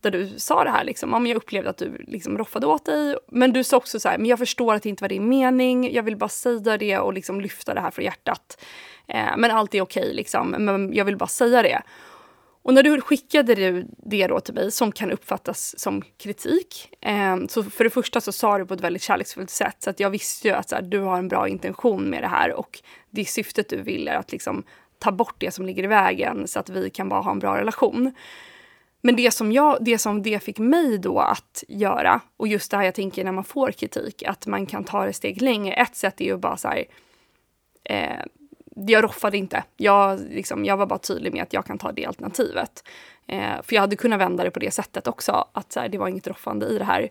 där 0.01 0.11
du 0.11 0.29
sa 0.37 0.65
det 0.65 0.71
här, 0.71 0.85
liksom, 0.85 1.15
om 1.15 1.27
jag 1.27 1.37
upplevde 1.37 1.71
att 1.71 1.79
du 1.79 2.05
liksom 2.07 2.39
roffade 2.39 2.67
åt 2.67 2.85
dig. 2.85 3.17
Men 3.29 3.53
du 3.53 3.65
sa 3.65 3.77
också 3.77 4.01
så 4.01 4.09
här, 4.09 4.19
men 4.19 4.27
jag 4.27 4.39
förstår 4.39 4.75
att 4.75 4.83
det 4.83 4.89
inte 4.89 5.05
var 5.05 5.09
din 5.09 5.29
mening, 5.29 5.95
jag 5.95 6.03
vill 6.03 6.17
bara 6.17 6.29
säga 6.29 6.77
det 6.77 6.99
och 6.99 7.13
liksom 7.13 7.41
lyfta 7.41 7.75
det 7.75 7.81
här 7.81 7.91
från 7.91 8.05
hjärtat. 8.05 8.65
Eh, 9.09 9.37
men 9.37 9.51
allt 9.51 9.75
är 9.75 9.81
okej, 9.81 10.15
liksom, 10.15 10.51
men 10.51 10.93
jag 10.93 11.05
vill 11.05 11.17
bara 11.17 11.27
säga 11.27 11.63
det. 11.63 11.83
Och 12.63 12.75
när 12.75 12.83
du 12.83 13.01
skickade 13.01 13.55
det, 13.55 13.85
det 13.97 14.27
då 14.27 14.41
till 14.41 14.55
mig, 14.55 14.71
som 14.71 14.93
kan 14.93 15.11
uppfattas 15.11 15.79
som 15.79 16.03
kritik, 16.19 16.97
eh, 17.01 17.37
så 17.49 17.63
för 17.63 17.85
det 17.85 17.91
första 17.91 18.21
så 18.21 18.33
sa 18.33 18.59
du 18.59 18.67
på 18.67 18.75
ett 18.75 18.81
väldigt 18.81 19.03
kärleksfullt 19.03 19.51
sätt, 19.51 19.77
så 19.79 19.91
att 19.91 20.01
jag 20.01 20.11
visste 20.11 20.49
ju 20.49 20.55
att 20.55 20.69
så 20.69 20.75
här, 20.75 20.83
du 20.83 20.99
har 20.99 21.19
en 21.19 21.29
bra 21.29 21.49
intention 21.49 22.05
med 22.05 22.23
det 22.23 22.29
här 22.29 22.53
och 22.53 22.83
det 23.11 23.25
syftet 23.25 23.69
du 23.69 23.83
vill 23.83 24.09
är 24.09 24.15
att 24.15 24.33
liksom 24.33 24.63
ta 24.99 25.13
bort 25.13 25.35
det 25.39 25.51
som 25.51 25.67
ligger 25.67 25.85
i 25.85 25.87
vägen 25.87 26.49
så 26.49 26.61
att 26.61 26.69
vi 26.69 26.91
kan 26.91 27.09
bara 27.09 27.21
ha 27.21 27.31
en 27.31 27.39
bra 27.39 27.59
relation. 27.59 28.15
Men 29.01 29.17
det 29.17 29.31
som, 29.31 29.53
jag, 29.53 29.79
det 29.81 29.99
som 29.99 30.23
det 30.23 30.43
fick 30.43 30.59
mig 30.59 30.99
då 30.99 31.19
att 31.19 31.65
göra, 31.69 32.21
och 32.37 32.49
just 32.49 32.71
det 32.71 32.77
här 32.77 32.85
jag 32.85 32.95
tänker 32.95 33.25
när 33.25 33.33
man 33.33 33.45
får 33.45 33.73
kritik, 33.73 34.23
att 34.23 34.47
man 34.47 34.67
kan 34.67 34.85
ta 34.85 35.07
det 35.07 35.13
steg 35.13 35.43
längre. 35.43 35.75
Ett 35.75 35.97
sätt 35.97 36.21
är 36.21 36.25
ju 36.25 36.37
bara 36.37 36.57
så 36.57 36.69
här, 36.69 36.85
eh, 37.85 38.25
jag 38.87 39.05
roffade 39.05 39.39
inte. 39.39 39.65
Jag, 39.77 40.21
liksom, 40.31 40.65
jag 40.65 40.77
var 40.77 40.87
bara 40.87 40.99
tydlig 40.99 41.33
med 41.33 41.43
att 41.43 41.53
jag 41.53 41.67
kan 41.67 41.79
ta 41.79 41.93
det 41.93 42.07
alternativet. 42.07 42.85
Eh, 43.27 43.63
för 43.63 43.75
jag 43.75 43.81
hade 43.81 43.97
kunnat 43.97 44.21
vända 44.21 44.45
det 44.45 44.51
på 44.51 44.59
det 44.59 44.71
sättet 44.71 45.07
också, 45.07 45.49
att 45.53 45.73
så 45.73 45.81
här, 45.81 45.89
det 45.89 45.99
var 45.99 46.09
inget 46.09 46.27
roffande 46.27 46.67
i 46.67 46.79
det 46.79 46.85
här. 46.85 47.09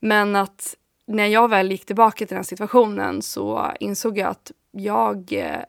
Men 0.00 0.36
att 0.36 0.76
när 1.06 1.26
jag 1.26 1.48
väl 1.48 1.70
gick 1.70 1.86
tillbaka 1.86 2.26
till 2.26 2.34
den 2.34 2.44
situationen 2.44 3.22
så 3.22 3.72
insåg 3.80 4.18
jag 4.18 4.28
att 4.28 4.52
jag 4.70 5.32
eh, 5.32 5.64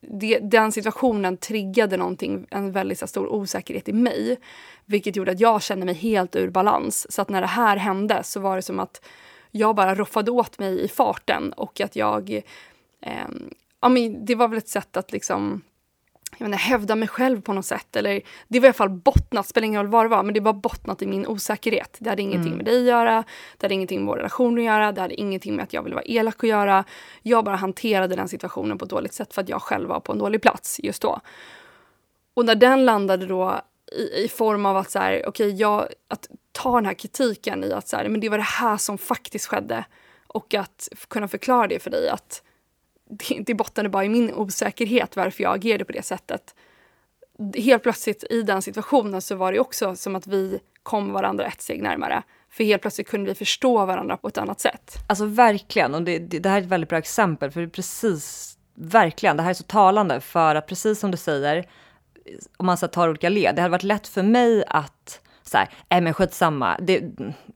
det, 0.00 0.38
den 0.38 0.72
situationen 0.72 1.36
triggade 1.36 1.96
någonting, 1.96 2.46
en 2.50 2.72
väldigt 2.72 2.98
så 2.98 3.06
stor 3.06 3.32
osäkerhet 3.32 3.88
i 3.88 3.92
mig. 3.92 4.36
Vilket 4.84 5.16
gjorde 5.16 5.32
att 5.32 5.40
jag 5.40 5.62
kände 5.62 5.86
mig 5.86 5.94
helt 5.94 6.36
ur 6.36 6.50
balans. 6.50 7.12
Så 7.12 7.22
att 7.22 7.28
när 7.28 7.40
det 7.40 7.46
här 7.46 7.76
hände 7.76 8.22
så 8.22 8.40
var 8.40 8.56
det 8.56 8.62
som 8.62 8.80
att 8.80 9.04
jag 9.50 9.76
bara 9.76 9.94
roffade 9.94 10.30
åt 10.30 10.58
mig 10.58 10.80
i 10.80 10.88
farten 10.88 11.52
och 11.52 11.80
att 11.80 11.96
jag... 11.96 12.42
Eh, 13.00 13.28
ja, 13.80 13.88
men 13.88 14.24
det 14.24 14.34
var 14.34 14.48
väl 14.48 14.58
ett 14.58 14.68
sätt 14.68 14.96
att 14.96 15.12
liksom 15.12 15.62
jag 16.38 16.46
menar, 16.46 16.58
hävda 16.58 16.94
mig 16.96 17.08
själv 17.08 17.40
på 17.40 17.52
något 17.52 17.66
sätt. 17.66 17.96
Eller, 17.96 18.20
det 18.48 18.60
var 18.60 18.66
i 18.66 18.68
alla 18.68 18.74
fall 18.74 18.88
bottnat, 18.88 19.46
spelar 19.46 19.66
ingen 19.66 19.82
roll 19.82 19.90
vad 19.90 20.04
det 20.04 20.08
var, 20.08 20.22
men 20.22 20.34
det 20.34 20.40
var 20.40 20.52
bottnat 20.52 21.02
i 21.02 21.06
min 21.06 21.26
osäkerhet. 21.26 21.96
Det 21.98 22.10
hade 22.10 22.22
ingenting 22.22 22.52
mm. 22.52 22.56
med 22.56 22.64
dig 22.66 22.78
att 22.78 22.86
göra, 22.86 23.24
det 23.56 23.64
hade 23.64 23.74
ingenting 23.74 24.00
med 24.00 24.06
vår 24.06 24.16
relation 24.16 24.58
att 24.58 24.64
göra, 24.64 24.92
det 24.92 25.00
hade 25.00 25.20
ingenting 25.20 25.56
med 25.56 25.62
att 25.62 25.72
jag 25.72 25.82
ville 25.82 25.94
vara 25.94 26.04
elak 26.04 26.44
att 26.44 26.50
göra. 26.50 26.84
Jag 27.22 27.44
bara 27.44 27.56
hanterade 27.56 28.16
den 28.16 28.28
situationen 28.28 28.78
på 28.78 28.84
ett 28.84 28.90
dåligt 28.90 29.12
sätt 29.12 29.34
för 29.34 29.42
att 29.42 29.48
jag 29.48 29.62
själv 29.62 29.88
var 29.88 30.00
på 30.00 30.12
en 30.12 30.18
dålig 30.18 30.42
plats 30.42 30.80
just 30.82 31.02
då. 31.02 31.20
Och 32.34 32.44
när 32.44 32.54
den 32.54 32.84
landade 32.84 33.26
då 33.26 33.60
i, 33.92 34.24
i 34.24 34.28
form 34.28 34.66
av 34.66 34.76
att 34.76 34.90
så 34.90 34.98
här, 34.98 35.28
okay, 35.28 35.50
jag, 35.50 35.88
att 36.08 36.28
ta 36.52 36.74
den 36.74 36.86
här 36.86 36.94
kritiken 36.94 37.64
i 37.64 37.72
att 37.72 37.88
så 37.88 37.96
här, 37.96 38.08
men 38.08 38.20
det 38.20 38.28
var 38.28 38.38
det 38.38 38.44
här 38.44 38.76
som 38.76 38.98
faktiskt 38.98 39.46
skedde 39.46 39.84
och 40.26 40.54
att 40.54 40.88
kunna 41.08 41.28
förklara 41.28 41.66
det 41.66 41.82
för 41.82 41.90
dig 41.90 42.08
att 42.08 42.42
det, 43.08 43.40
det 43.46 43.54
bottnade 43.54 43.88
bara 43.88 44.04
i 44.04 44.08
min 44.08 44.34
osäkerhet 44.34 45.16
varför 45.16 45.42
jag 45.42 45.54
agerade 45.54 45.84
på 45.84 45.92
det 45.92 46.02
sättet. 46.02 46.54
Helt 47.54 47.82
plötsligt 47.82 48.24
i 48.30 48.42
den 48.42 48.62
situationen 48.62 49.22
så 49.22 49.34
var 49.34 49.52
det 49.52 49.58
också 49.60 49.96
som 49.96 50.16
att 50.16 50.26
vi 50.26 50.60
kom 50.82 51.12
varandra 51.12 51.46
ett 51.46 51.62
steg 51.62 51.82
närmare. 51.82 52.22
För 52.50 52.64
helt 52.64 52.82
plötsligt 52.82 53.08
kunde 53.08 53.28
vi 53.28 53.34
förstå 53.34 53.86
varandra 53.86 54.16
på 54.16 54.28
ett 54.28 54.38
annat 54.38 54.60
sätt. 54.60 54.94
Alltså 55.06 55.26
verkligen, 55.26 55.94
och 55.94 56.02
det, 56.02 56.18
det, 56.18 56.38
det 56.38 56.48
här 56.48 56.56
är 56.56 56.62
ett 56.62 56.68
väldigt 56.68 56.90
bra 56.90 56.98
exempel, 56.98 57.50
för 57.50 57.60
det 57.60 57.66
är 57.66 57.70
precis, 57.70 58.56
verkligen, 58.74 59.36
det 59.36 59.42
här 59.42 59.50
är 59.50 59.54
så 59.54 59.64
talande 59.64 60.20
för 60.20 60.54
att 60.54 60.66
precis 60.66 60.98
som 60.98 61.10
du 61.10 61.16
säger, 61.16 61.68
om 62.56 62.66
man 62.66 62.76
så 62.76 62.88
tar 62.88 63.08
olika 63.08 63.28
led, 63.28 63.56
det 63.56 63.62
hade 63.62 63.72
varit 63.72 63.82
lätt 63.82 64.08
för 64.08 64.22
mig 64.22 64.64
att 64.66 65.20
så 65.48 65.58
här, 65.58 65.68
nej 65.88 66.00
men 66.00 66.14
skitsamma, 66.14 66.78
det, 66.82 67.00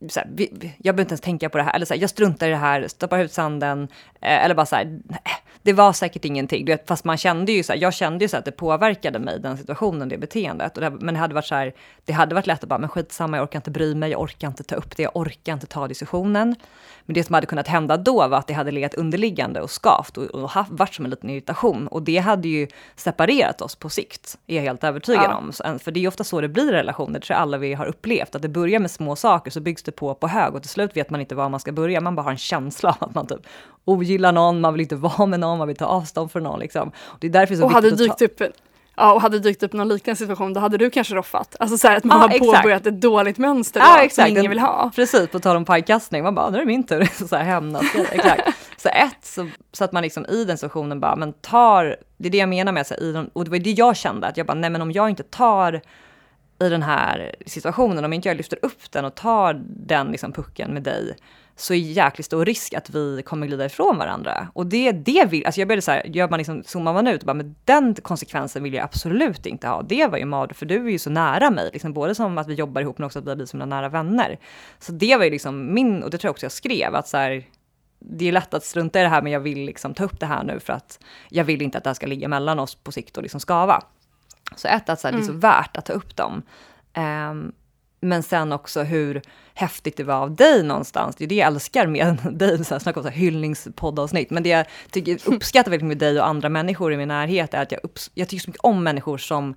så 0.09 0.21
här, 0.21 0.29
vi, 0.35 0.75
jag 0.79 0.95
behöver 0.95 1.01
inte 1.01 1.13
ens 1.13 1.21
tänka 1.21 1.49
på 1.49 1.59
det 1.59 1.65
här, 1.65 1.75
eller 1.75 1.87
så 1.87 1.95
här, 1.95 2.01
jag 2.01 2.11
struntar 2.11 2.47
i 2.47 2.51
det 2.51 2.57
här, 2.57 2.89
stoppar 2.89 3.19
ut 3.19 3.33
sanden, 3.33 3.89
eh, 4.21 4.45
eller 4.45 4.55
bara 4.55 4.67
så 4.67 4.77
här, 4.77 5.01
nej, 5.05 5.21
det 5.63 5.73
var 5.73 5.93
säkert 5.93 6.25
ingenting, 6.25 6.65
du 6.65 6.73
vet, 6.73 6.89
fast 6.89 7.05
man 7.05 7.17
kände 7.17 7.53
ju 7.53 7.63
så 7.63 7.73
här, 7.73 7.81
jag 7.81 7.95
kände 7.95 8.25
ju 8.25 8.29
så 8.29 8.37
att 8.37 8.45
det 8.45 8.53
påverkade 8.53 9.19
mig, 9.19 9.41
den 9.41 9.59
situationen, 9.59 10.09
det 10.09 10.19
beteendet, 10.19 10.77
och 10.77 10.81
det, 10.81 10.91
men 10.91 11.15
det 11.15 11.21
hade 11.21 11.35
varit 11.35 11.47
så 11.47 11.55
här, 11.55 11.73
det 12.05 12.13
hade 12.13 12.35
varit 12.35 12.47
lätt 12.47 12.63
att 12.63 12.69
bara, 12.69 12.79
men 12.79 12.89
skitsamma, 12.89 13.37
jag 13.37 13.45
orkar 13.45 13.59
inte 13.59 13.71
bry 13.71 13.95
mig, 13.95 14.11
jag 14.11 14.21
orkar 14.21 14.49
inte 14.49 14.63
ta 14.63 14.75
upp 14.75 14.97
det, 14.97 15.03
jag 15.03 15.17
orkar 15.17 15.53
inte 15.53 15.67
ta 15.67 15.89
diskussionen. 15.89 16.57
Men 17.11 17.15
det 17.15 17.25
som 17.25 17.35
hade 17.35 17.47
kunnat 17.47 17.69
hända 17.69 17.97
då 17.97 18.29
var 18.29 18.39
att 18.39 18.47
det 18.47 18.55
hade 18.55 18.71
legat 18.71 18.95
underliggande 18.95 19.61
och 19.61 19.71
skavt 19.71 20.17
och, 20.17 20.25
och 20.25 20.51
haft, 20.51 20.71
varit 20.71 20.95
som 20.95 21.05
en 21.05 21.11
liten 21.11 21.31
irritation. 21.31 21.87
Och 21.87 22.03
det 22.03 22.19
hade 22.19 22.49
ju 22.49 22.69
separerat 22.97 23.61
oss 23.61 23.77
på 23.77 23.89
sikt, 23.89 24.39
är 24.47 24.57
jag 24.57 24.63
helt 24.63 24.85
övertygad 24.85 25.27
ja. 25.29 25.37
om. 25.37 25.53
Så, 25.53 25.79
för 25.79 25.91
det 25.91 26.05
är 26.05 26.09
ofta 26.09 26.25
så 26.25 26.41
det 26.41 26.49
blir 26.49 26.69
i 26.69 26.73
relationer, 26.73 27.21
det 27.21 27.27
tror 27.27 27.35
jag 27.35 27.43
alla 27.43 27.59
vi 27.59 27.75
har 27.75 27.87
upplevt. 27.87 28.35
Att 28.35 28.43
det 28.43 28.49
börjar 28.49 28.81
med 28.81 28.91
små 28.91 29.17
saker, 29.17 29.51
så 29.51 29.61
byggs 29.61 29.83
det 29.83 29.93
på 29.93 30.15
på 30.15 30.29
hög 30.29 30.55
och 30.55 30.63
till 30.63 30.71
slut 30.71 30.97
vet 30.97 31.11
man 31.11 31.21
inte 31.21 31.35
var 31.35 31.49
man 31.49 31.61
ska 31.61 31.73
börja. 31.73 32.01
Man 32.01 32.15
bara 32.15 32.23
har 32.23 32.31
en 32.31 32.37
känsla 32.37 32.97
av 33.01 33.09
att 33.09 33.15
man 33.15 33.27
typ 33.27 33.47
ogillar 33.85 34.33
någon, 34.33 34.61
man 34.61 34.75
vill 34.75 34.81
inte 34.81 34.97
vara 35.17 35.27
med 35.27 35.41
någon, 35.41 35.59
man 35.59 35.69
vill 35.69 35.77
ta 35.77 35.87
avstånd 35.87 36.33
från 36.33 36.43
någon. 36.43 36.61
Liksom. 36.61 36.89
Och, 36.99 37.17
det 37.21 37.27
är 37.27 37.31
därför 37.31 37.55
så 37.55 37.65
och 37.65 37.71
hade 37.71 37.91
dykt 37.91 38.23
upp 38.23 38.43
Ja, 39.01 39.13
och 39.13 39.21
hade 39.21 39.39
dykt 39.39 39.63
upp 39.63 39.73
någon 39.73 39.89
liknande 39.89 40.17
situation, 40.17 40.53
då 40.53 40.61
hade 40.61 40.77
du 40.77 40.91
kanske 40.91 41.15
roffat. 41.15 41.57
Alltså 41.59 41.79
så 41.79 41.89
här, 41.89 41.97
att 41.97 42.05
man 42.05 42.17
ja, 42.17 42.23
har 42.23 42.35
exakt. 42.35 42.63
påbörjat 42.63 42.87
ett 42.87 43.01
dåligt 43.01 43.39
mönster 43.39 43.81
då, 43.81 43.87
ja, 43.87 44.03
exakt. 44.03 44.29
som 44.29 44.39
ingen 44.39 44.51
vill 44.51 44.59
ha. 44.59 44.91
Precis, 44.95 45.29
på 45.29 45.41
tal 45.41 45.57
om 45.57 45.65
pajkastning, 45.65 46.23
man 46.23 46.35
bara, 46.35 46.51
nu 46.51 46.57
är 46.57 46.61
det 46.61 46.67
min 46.67 46.85
tur. 46.85 47.09
så 47.29 47.37
här 47.37 47.45
hämnas. 47.45 47.85
exakt. 48.13 48.49
Så 48.77 48.89
ett, 48.89 49.17
så, 49.23 49.49
så, 49.73 49.85
att 49.85 49.93
man 49.93 50.03
liksom 50.03 50.27
i 50.27 50.45
den 50.45 50.59
situationen 50.59 51.01
bara, 51.01 51.17
men 51.17 51.33
tar, 51.33 51.97
det 52.17 52.29
är 52.29 52.33
det 52.33 52.39
jag 52.39 52.49
menar 52.49 52.73
med, 52.73 52.87
så 52.87 52.95
här, 52.95 53.03
i 53.03 53.13
den, 53.13 53.31
och 53.33 53.45
det 53.45 53.51
var 53.51 53.59
det 53.59 53.71
jag 53.71 53.97
kände, 53.97 54.27
att 54.27 54.37
jag 54.37 54.47
bara, 54.47 54.55
nej 54.55 54.71
men 54.71 54.83
om 54.83 54.93
jag 54.93 55.11
inte 55.11 55.23
tar 55.23 55.81
i 56.61 56.69
den 56.69 56.83
här 56.83 57.35
situationen, 57.47 58.05
om 58.05 58.13
inte 58.13 58.29
jag 58.29 58.37
lyfter 58.37 58.59
upp 58.63 58.91
den 58.91 59.05
och 59.05 59.15
tar 59.15 59.63
den 59.67 60.11
liksom 60.11 60.33
pucken 60.33 60.75
med 60.75 60.83
dig, 60.83 61.17
så 61.61 61.75
är 61.75 61.79
jäkligt 61.79 62.27
stor 62.27 62.45
risk 62.45 62.75
att 62.75 62.91
vi 62.91 63.23
kommer 63.23 63.47
glida 63.47 63.65
ifrån 63.65 63.99
varandra. 63.99 64.49
Och 64.53 64.67
det, 64.67 64.93
det 64.93 65.25
vill, 65.25 65.47
alltså 65.47 65.61
jag 65.61 65.69
började 65.69 65.83
så 65.83 65.91
här, 65.91 66.07
gör 66.07 66.29
man 66.29 66.39
liksom, 66.39 66.63
zoomar 66.65 66.93
man 66.93 67.07
ut 67.07 67.21
och 67.23 67.27
bara, 67.27 67.35
men 67.35 67.55
den 67.65 67.95
konsekvensen 67.95 68.63
vill 68.63 68.75
jag 68.75 68.85
absolut 68.85 69.47
inte 69.47 69.69
ha. 69.69 69.83
Det 69.83 70.07
var 70.07 70.19
ju 70.19 70.25
mard, 70.25 70.57
för 70.57 70.67
du 70.67 70.87
är 70.87 70.91
ju 70.91 70.99
så 70.99 71.11
nära 71.11 71.51
mig, 71.51 71.71
liksom, 71.73 71.93
både 71.93 72.15
som 72.15 72.39
att 72.39 72.49
vi 72.49 72.55
jobbar 72.55 72.81
ihop 72.81 72.99
men 72.99 73.07
också 73.07 73.19
att 73.19 73.25
vi 73.25 73.29
har 73.29 73.37
blivit 73.37 73.51
som 73.51 73.59
nära 73.59 73.89
vänner. 73.89 74.39
Så 74.79 74.93
det 74.93 75.17
var 75.17 75.25
ju 75.25 75.31
liksom 75.31 75.75
min, 75.75 76.03
och 76.03 76.11
det 76.11 76.19
tror 76.19 76.29
jag 76.29 76.33
också 76.33 76.45
jag 76.45 76.53
skrev, 76.53 76.95
att 76.95 77.09
så 77.09 77.17
här, 77.17 77.45
det 77.99 78.29
är 78.29 78.33
lätt 78.33 78.55
att 78.55 78.65
strunta 78.65 79.01
i 79.01 79.03
det 79.03 79.09
här, 79.09 79.23
men 79.23 79.33
jag 79.33 79.41
vill 79.41 79.59
liksom 79.59 79.95
ta 79.95 80.05
upp 80.05 80.21
det 80.21 80.27
här 80.27 80.45
nu 80.45 80.61
för 80.61 80.73
att 80.73 80.99
jag 81.29 81.45
vill 81.45 81.63
inte 81.63 81.79
att 81.79 81.85
det 81.85 81.91
här 81.91 81.95
ska 81.95 82.07
ligga 82.07 82.29
mellan 82.29 82.59
oss 82.59 82.75
på 82.75 82.93
sikt 82.93 83.17
och 83.17 83.23
liksom 83.23 83.41
skava. 83.41 83.83
Så 84.57 84.69
ett, 84.69 84.89
att 84.89 85.01
så 85.01 85.09
här, 85.09 85.13
mm. 85.13 85.21
det 85.21 85.25
är 85.25 85.27
så 85.27 85.33
mm. 85.33 85.41
värt 85.41 85.77
att 85.77 85.87
ta 85.87 85.93
upp 85.93 86.17
dem. 86.17 86.43
Um, 86.97 87.53
men 88.01 88.23
sen 88.23 88.53
också 88.53 88.83
hur 88.83 89.23
häftigt 89.55 89.97
det 89.97 90.05
var 90.05 90.15
av 90.15 90.35
dig 90.35 90.63
någonstans. 90.63 91.17
Det 91.17 91.25
är 91.25 91.29
det 91.29 91.35
jag 91.35 91.47
älskar 91.47 91.87
med 91.87 92.17
dig, 92.33 92.65
så 92.65 92.75
här, 92.75 92.79
snacka 92.79 93.01
om 93.01 93.05
så 93.05 93.11
här 93.11 93.17
hyllningspoddavsnitt. 93.17 94.31
Men 94.31 94.43
det 94.43 94.49
jag 94.49 94.67
tycker, 94.91 95.29
uppskattar 95.29 95.71
väldigt 95.71 95.89
med 95.89 95.99
dig 95.99 96.21
och 96.21 96.27
andra 96.27 96.49
människor 96.49 96.93
i 96.93 96.97
min 96.97 97.09
närhet 97.09 97.55
är 97.55 97.63
att 97.63 97.73
jag, 97.73 97.81
upps, 97.83 98.11
jag 98.15 98.29
tycker 98.29 98.43
så 98.43 98.51
mycket 98.51 98.65
om 98.65 98.85
människor 98.85 99.19
som, 99.19 99.55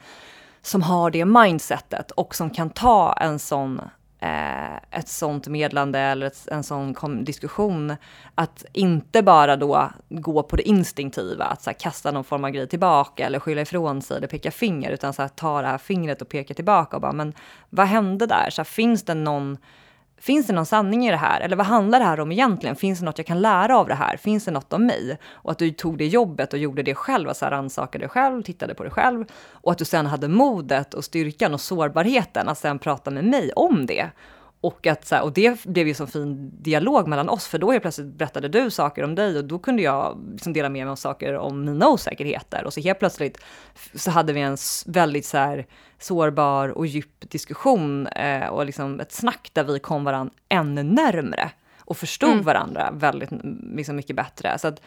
som 0.62 0.82
har 0.82 1.12
det 1.12 1.26
mindsetet 1.26 2.12
och 2.12 2.36
som 2.36 2.50
kan 2.50 2.70
ta 2.70 3.14
en 3.14 3.40
sån 3.40 3.82
eh, 4.24 4.76
ett 5.00 5.08
sånt 5.08 5.48
medlande 5.48 6.00
eller 6.00 6.26
ett, 6.26 6.48
en 6.48 6.64
sån 6.64 7.24
diskussion. 7.24 7.96
Att 8.36 8.66
inte 8.74 9.22
bara 9.22 9.56
då 9.56 9.92
gå 10.10 10.44
på 10.44 10.56
det 10.56 10.68
instinktiva, 10.68 11.46
att 11.46 11.62
så 11.62 11.70
här, 11.70 11.78
kasta 11.80 12.12
någon 12.12 12.24
form 12.24 12.44
av 12.44 12.50
grej 12.50 12.68
tillbaka 12.68 13.26
eller 13.26 13.40
skylla 13.40 13.62
ifrån 13.62 14.02
sig 14.02 14.18
eller 14.18 14.28
peka 14.28 14.52
finger, 14.52 14.92
utan 14.92 15.14
så 15.14 15.22
här, 15.22 15.30
ta 15.30 15.62
det 15.62 15.68
här 15.68 15.78
fingret 15.78 16.22
och 16.22 16.30
peka 16.30 16.54
tillbaka 16.54 16.96
och 16.98 17.02
bara, 17.02 17.14
men 17.14 17.34
vad 17.70 17.88
hände 17.88 18.26
där? 18.26 18.50
Så 18.50 18.60
här, 18.60 18.64
finns 18.64 19.04
det 19.04 19.14
någon 19.14 19.58
Finns 20.24 20.48
det 20.48 20.54
någon 20.54 20.66
sanning 20.66 21.08
i 21.08 21.12
det 21.12 21.18
här? 21.18 21.42
Eller 21.42 21.56
vad 21.56 21.66
handlar 21.66 22.00
det 22.00 22.06
här 22.06 22.20
om 22.20 22.32
egentligen? 22.32 22.76
Finns 22.76 23.00
det 23.00 23.06
något 23.06 23.18
jag 23.18 23.28
kan 23.28 23.42
lära 23.42 23.78
av 23.78 23.88
det 23.88 23.96
här? 23.96 24.18
Finns 24.18 24.46
det 24.46 24.52
något 24.52 24.74
om 24.74 24.86
mig? 24.86 25.18
Och 25.32 25.52
att 25.52 25.58
du 25.58 25.72
tog 25.72 25.98
det 25.98 26.08
jobbet 26.08 26.54
och 26.54 26.60
gjorde 26.60 26.84
det 26.84 26.96
själv, 26.96 27.30
alltså 27.30 27.46
rannsakade 27.46 28.04
dig 28.04 28.10
själv, 28.10 28.42
tittade 28.42 28.76
på 28.76 28.84
dig 28.84 28.92
själv. 28.92 29.26
Och 29.52 29.72
att 29.72 29.78
du 29.78 29.86
sen 29.86 30.06
hade 30.06 30.28
modet 30.28 30.94
och 30.94 31.04
styrkan 31.04 31.54
och 31.54 31.62
sårbarheten 31.62 32.50
att 32.50 32.58
sen 32.58 32.80
prata 32.80 33.12
med 33.12 33.26
mig 33.26 33.52
om 33.56 33.86
det. 33.86 34.10
Och, 34.64 34.88
att, 34.88 35.06
så 35.06 35.16
här, 35.16 35.24
och 35.24 35.34
det 35.34 35.64
blev 35.64 35.88
ju 35.88 35.94
så 35.94 36.08
fin 36.08 36.52
dialog 36.62 37.08
mellan 37.08 37.30
oss, 37.30 37.48
för 37.48 37.58
då 37.58 37.72
helt 37.72 37.82
plötsligt 37.82 38.08
berättade 38.08 38.48
du 38.48 38.72
saker 38.72 39.04
om 39.04 39.16
dig 39.16 39.38
och 39.38 39.46
då 39.46 39.60
kunde 39.60 39.82
jag 39.82 40.18
liksom 40.32 40.54
dela 40.54 40.70
med 40.70 40.86
mig 40.86 40.92
av 40.92 40.96
saker 40.96 41.34
om 41.34 41.66
mina 41.66 41.90
osäkerheter. 41.90 42.66
Och 42.66 42.74
så 42.74 42.82
helt 42.82 43.00
plötsligt 43.00 43.38
så 43.96 44.12
hade 44.12 44.34
vi 44.34 44.42
en 44.42 44.58
väldigt 44.86 45.26
så 45.26 45.38
här, 45.38 45.66
sårbar 46.00 46.70
och 46.70 46.86
djup 46.86 47.32
diskussion 47.32 48.08
eh, 48.08 48.48
och 48.48 48.66
liksom 48.66 49.00
ett 49.00 49.12
snack 49.12 49.50
där 49.54 49.64
vi 49.64 49.80
kom 49.80 50.04
varandra 50.04 50.34
ännu 50.50 50.84
närmre 50.84 51.52
och 51.80 51.98
förstod 51.98 52.32
mm. 52.32 52.44
varandra 52.44 52.92
väldigt 52.94 53.30
liksom 53.76 53.96
mycket 53.96 54.16
bättre. 54.16 54.58
Så 54.58 54.68
att 54.68 54.82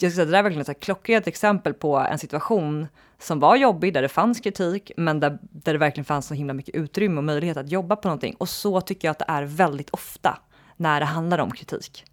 jag 0.00 0.12
säga, 0.12 0.24
det 0.24 0.30
där 0.30 0.38
är 0.38 0.42
verkligen 0.42 0.70
ett 0.70 0.80
klockrent 0.80 1.26
exempel 1.26 1.74
på 1.74 1.96
en 1.96 2.18
situation 2.18 2.86
som 3.20 3.40
var 3.40 3.56
jobbig, 3.56 3.94
där 3.94 4.02
det 4.02 4.08
fanns 4.08 4.40
kritik, 4.40 4.92
men 4.96 5.20
där, 5.20 5.38
där 5.40 5.72
det 5.72 5.78
verkligen 5.78 6.04
fanns 6.04 6.26
så 6.26 6.34
himla 6.34 6.54
mycket 6.54 6.74
utrymme 6.74 7.18
och 7.18 7.24
möjlighet 7.24 7.56
att 7.56 7.70
jobba 7.70 7.96
på 7.96 8.08
någonting. 8.08 8.34
Och 8.38 8.48
så 8.48 8.80
tycker 8.80 9.08
jag 9.08 9.12
att 9.12 9.18
det 9.18 9.24
är 9.28 9.42
väldigt 9.42 9.90
ofta 9.90 10.38
när 10.76 11.00
det 11.00 11.06
handlar 11.06 11.38
om 11.38 11.50
kritik. 11.50 12.04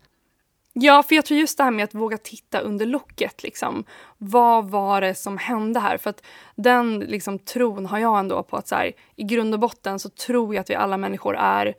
Ja, 0.73 1.03
för 1.03 1.15
jag 1.15 1.25
tror 1.25 1.39
just 1.39 1.57
det 1.57 1.63
här 1.63 1.71
med 1.71 1.83
att 1.83 1.93
våga 1.93 2.17
titta 2.17 2.59
under 2.59 2.85
locket. 2.85 3.43
Liksom. 3.43 3.83
Vad 4.17 4.69
var 4.69 5.01
det 5.01 5.15
som 5.15 5.37
hände 5.37 5.79
här? 5.79 5.97
För 5.97 6.09
att 6.09 6.25
den 6.55 6.99
liksom, 6.99 7.39
tron 7.39 7.85
har 7.85 7.99
jag 7.99 8.19
ändå 8.19 8.43
på 8.43 8.57
att 8.57 8.67
så 8.67 8.75
här, 8.75 8.91
i 9.15 9.23
grund 9.23 9.53
och 9.53 9.59
botten 9.59 9.99
så 9.99 10.09
tror 10.09 10.55
jag 10.55 10.61
att 10.61 10.69
vi 10.69 10.75
alla 10.75 10.97
människor 10.97 11.35
är 11.35 11.73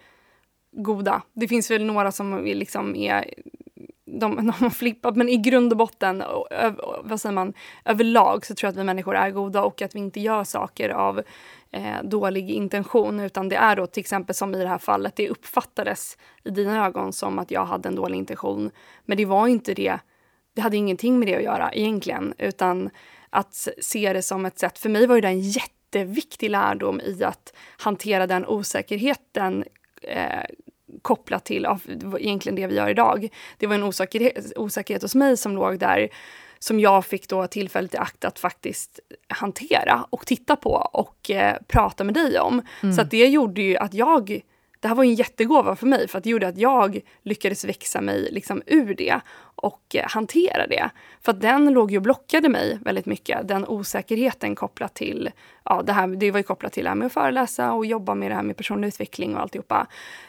goda. 0.72 1.22
Det 1.32 1.48
finns 1.48 1.70
väl 1.70 1.84
några 1.84 2.12
som 2.12 2.44
liksom 2.44 2.96
är 2.96 3.34
de, 4.06 4.36
de 4.36 4.50
har 4.50 4.70
flippat, 4.70 5.16
men 5.16 5.28
i 5.28 5.36
grund 5.36 5.72
och 5.72 5.78
botten, 5.78 6.22
vad 7.02 7.20
säger 7.20 7.34
man, 7.34 7.52
överlag 7.84 8.46
så 8.46 8.54
tror 8.54 8.68
jag 8.68 8.72
att 8.72 8.80
vi 8.80 8.84
människor 8.84 9.16
är 9.16 9.30
goda 9.30 9.62
och 9.62 9.82
att 9.82 9.94
vi 9.94 9.98
inte 9.98 10.20
gör 10.20 10.44
saker 10.44 10.90
av 10.90 11.22
eh, 11.70 12.02
dålig 12.04 12.50
intention, 12.50 13.20
utan 13.20 13.48
det 13.48 13.56
är 13.56 13.76
då 13.76 13.86
till 13.86 14.00
exempel 14.00 14.34
som 14.34 14.54
i 14.54 14.62
det 14.62 14.68
här 14.68 14.78
fallet, 14.78 15.16
det 15.16 15.28
uppfattades 15.28 16.18
i 16.44 16.50
dina 16.50 16.86
ögon 16.86 17.12
som 17.12 17.38
att 17.38 17.50
jag 17.50 17.64
hade 17.64 17.88
en 17.88 17.94
dålig 17.94 18.18
intention, 18.18 18.70
men 19.04 19.16
det 19.16 19.24
var 19.24 19.46
inte 19.46 19.74
det. 19.74 19.98
Det 20.54 20.62
hade 20.62 20.76
ingenting 20.76 21.18
med 21.18 21.28
det 21.28 21.36
att 21.36 21.42
göra 21.42 21.72
egentligen, 21.72 22.34
utan 22.38 22.90
att 23.30 23.68
se 23.80 24.12
det 24.12 24.22
som 24.22 24.46
ett 24.46 24.58
sätt, 24.58 24.78
för 24.78 24.88
mig 24.88 25.06
var 25.06 25.20
det 25.20 25.28
en 25.28 25.40
jätteviktig 25.40 26.50
lärdom 26.50 27.00
i 27.00 27.24
att 27.24 27.52
hantera 27.78 28.26
den 28.26 28.46
osäkerheten 28.46 29.64
eh, 30.02 30.44
kopplat 31.02 31.44
till 31.44 31.66
egentligen 32.18 32.56
det 32.56 32.66
vi 32.66 32.74
gör 32.74 32.88
idag. 32.88 33.28
Det 33.59 33.66
var 33.66 33.74
en 33.74 33.82
osäkerhet, 33.82 34.52
osäkerhet 34.56 35.02
hos 35.02 35.14
mig 35.14 35.37
som 35.37 35.54
låg 35.54 35.78
där 35.78 36.09
som 36.59 36.80
jag 36.80 37.04
fick 37.04 37.28
då 37.28 37.46
tillfället 37.46 37.94
i 37.94 37.96
akt 37.96 38.24
att 38.24 38.38
faktiskt 38.38 39.00
hantera 39.28 40.06
och 40.11 40.26
titta 40.26 40.56
på 40.56 40.70
och 40.92 41.30
eh, 41.30 41.56
prata 41.68 42.04
med 42.04 42.14
dig 42.14 42.38
om. 42.40 42.62
Mm. 42.82 42.94
Så 42.94 43.02
det 43.02 43.26
gjorde 43.26 43.62
ju 43.62 43.76
att 43.76 43.94
jag 43.94 44.40
det 44.87 44.88
här 44.88 44.96
var 44.96 45.05
en 45.05 45.14
jättegåva 45.14 45.77
för 45.77 45.87
mig 45.87 46.09
för 46.09 46.18
att 46.18 46.25
det 46.25 46.31
gjorde 46.31 46.49
att 46.49 46.59
jag 46.59 47.01
lyckades 47.22 47.64
växa 47.64 48.01
mig 48.01 48.29
liksom 48.33 48.62
ur 48.66 48.94
det 48.94 49.20
och 49.38 49.83
eh, 49.94 50.05
hantera 50.09 50.66
det. 50.66 50.90
För 51.20 51.33
att 51.33 51.40
den 51.40 51.72
låg 51.72 51.90
ju 51.90 51.96
och 51.96 52.03
blockade 52.03 52.49
mig 52.49 52.79
väldigt 52.85 53.07
mycket. 53.07 53.49
Den 53.49 53.66
osäkerheten 53.66 54.55
kopplat 54.55 54.94
till, 54.94 55.31
ja 55.64 55.83
det, 55.83 55.92
här, 55.92 56.07
det 56.07 56.31
var 56.31 56.38
ju 56.38 56.42
kopplat 56.42 56.72
till 56.72 56.85
det 56.85 56.90
här 56.90 56.94
med 56.94 57.07
att 57.07 57.12
föreläsa 57.12 57.72
och 57.72 57.87
jobba 57.87 58.14
med 58.14 58.31
det 58.31 58.35
här 58.35 58.42
med 58.42 58.57
personlig 58.57 58.88
utveckling 58.88 59.37
och 59.37 59.42
alltihopa. 59.42 59.87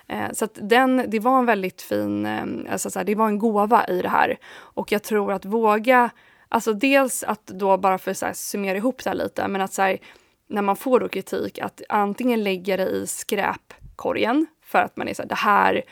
Eh, 0.08 0.32
så 0.34 0.46
att 0.46 0.58
den, 0.62 1.06
det 1.08 1.20
var 1.20 1.40
en 1.40 1.46
väldigt 1.46 1.82
fin, 1.82 2.26
eh, 2.26 2.72
alltså 2.72 2.90
så 2.90 3.00
här, 3.00 3.04
det 3.04 3.16
var 3.16 3.28
en 3.28 3.40
gåva 3.40 3.88
i 3.88 4.02
det 4.02 4.10
här. 4.10 4.38
Och 4.56 4.92
jag 4.92 5.04
tror 5.04 5.34
att 5.34 5.46
våga, 5.46 6.10
alltså 6.50 6.74
dels 6.74 7.24
att 7.24 7.48
då 7.48 7.78
bara 7.78 7.98
för 7.98 8.26
att 8.26 8.38
summera 8.38 8.78
ihop 8.78 9.04
det 9.04 9.10
här 9.10 9.18
lite, 9.18 9.48
men 9.48 9.62
att 9.62 9.74
så 9.74 9.82
här, 9.82 9.98
när 10.48 10.62
man 10.62 10.76
får 10.76 11.00
då 11.00 11.08
kritik, 11.08 11.60
att 11.60 11.82
antingen 11.90 12.44
lägga 12.44 12.78
det 12.78 12.88
i 12.88 13.08
skräp 13.08 13.74
korgen 13.98 14.48
för 14.64 14.80
att 14.80 14.98
man 14.98 15.08
är 15.08 15.14
så 15.14 15.22
här, 15.22 15.30
det 15.30 15.36
här 15.36 15.84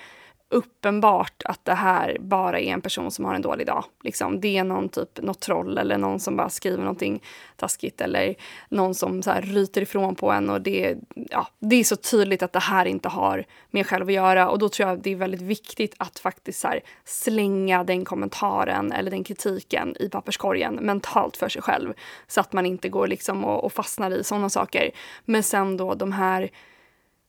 uppenbart 0.50 1.42
att 1.46 1.66
det 1.66 1.74
här 1.74 2.18
bara 2.20 2.60
är 2.60 2.74
en 2.74 2.82
person 2.82 3.12
som 3.12 3.26
har 3.26 3.36
en 3.36 3.42
dålig 3.42 3.68
dag. 3.68 3.86
Liksom, 4.04 4.40
det 4.40 4.58
är 4.58 4.64
någon 4.64 4.90
typ, 4.90 5.22
något 5.22 5.40
troll 5.40 5.78
eller 5.78 5.98
någon 5.98 6.20
som 6.20 6.38
bara 6.38 6.50
skriver 6.50 6.78
någonting 6.78 7.24
taskigt 7.56 8.02
eller 8.02 8.36
någon 8.70 8.96
som 8.96 9.24
så 9.24 9.32
här 9.32 9.42
ryter 9.42 9.82
ifrån 9.82 10.16
på 10.16 10.32
en 10.32 10.50
och 10.50 10.62
det, 10.62 10.98
ja, 11.16 11.48
det 11.60 11.76
är 11.76 11.84
så 11.84 11.96
tydligt 11.96 12.44
att 12.44 12.54
det 12.54 12.60
här 12.60 12.86
inte 12.86 13.10
har 13.10 13.46
med 13.72 13.80
en 13.80 13.84
själv 13.84 14.08
att 14.08 14.14
göra 14.14 14.50
och 14.50 14.60
då 14.60 14.70
tror 14.70 14.90
jag 14.90 15.02
det 15.02 15.12
är 15.12 15.16
väldigt 15.16 15.42
viktigt 15.42 15.96
att 15.98 16.20
faktiskt 16.20 16.60
så 16.60 16.68
här, 16.68 16.82
slänga 17.04 17.84
den 17.84 18.06
kommentaren 18.06 18.92
eller 18.92 19.12
den 19.12 19.24
kritiken 19.24 19.96
i 20.00 20.10
papperskorgen 20.10 20.76
mentalt 20.76 21.38
för 21.38 21.50
sig 21.50 21.62
själv 21.62 21.94
så 22.28 22.40
att 22.40 22.54
man 22.54 22.66
inte 22.66 22.90
går 22.90 23.08
liksom 23.08 23.46
och, 23.46 23.64
och 23.64 23.74
fastnar 23.74 24.12
i 24.12 24.24
sådana 24.24 24.50
saker. 24.50 24.92
Men 25.26 25.44
sen 25.44 25.78
då 25.78 25.96
de 25.96 26.12
här 26.12 26.50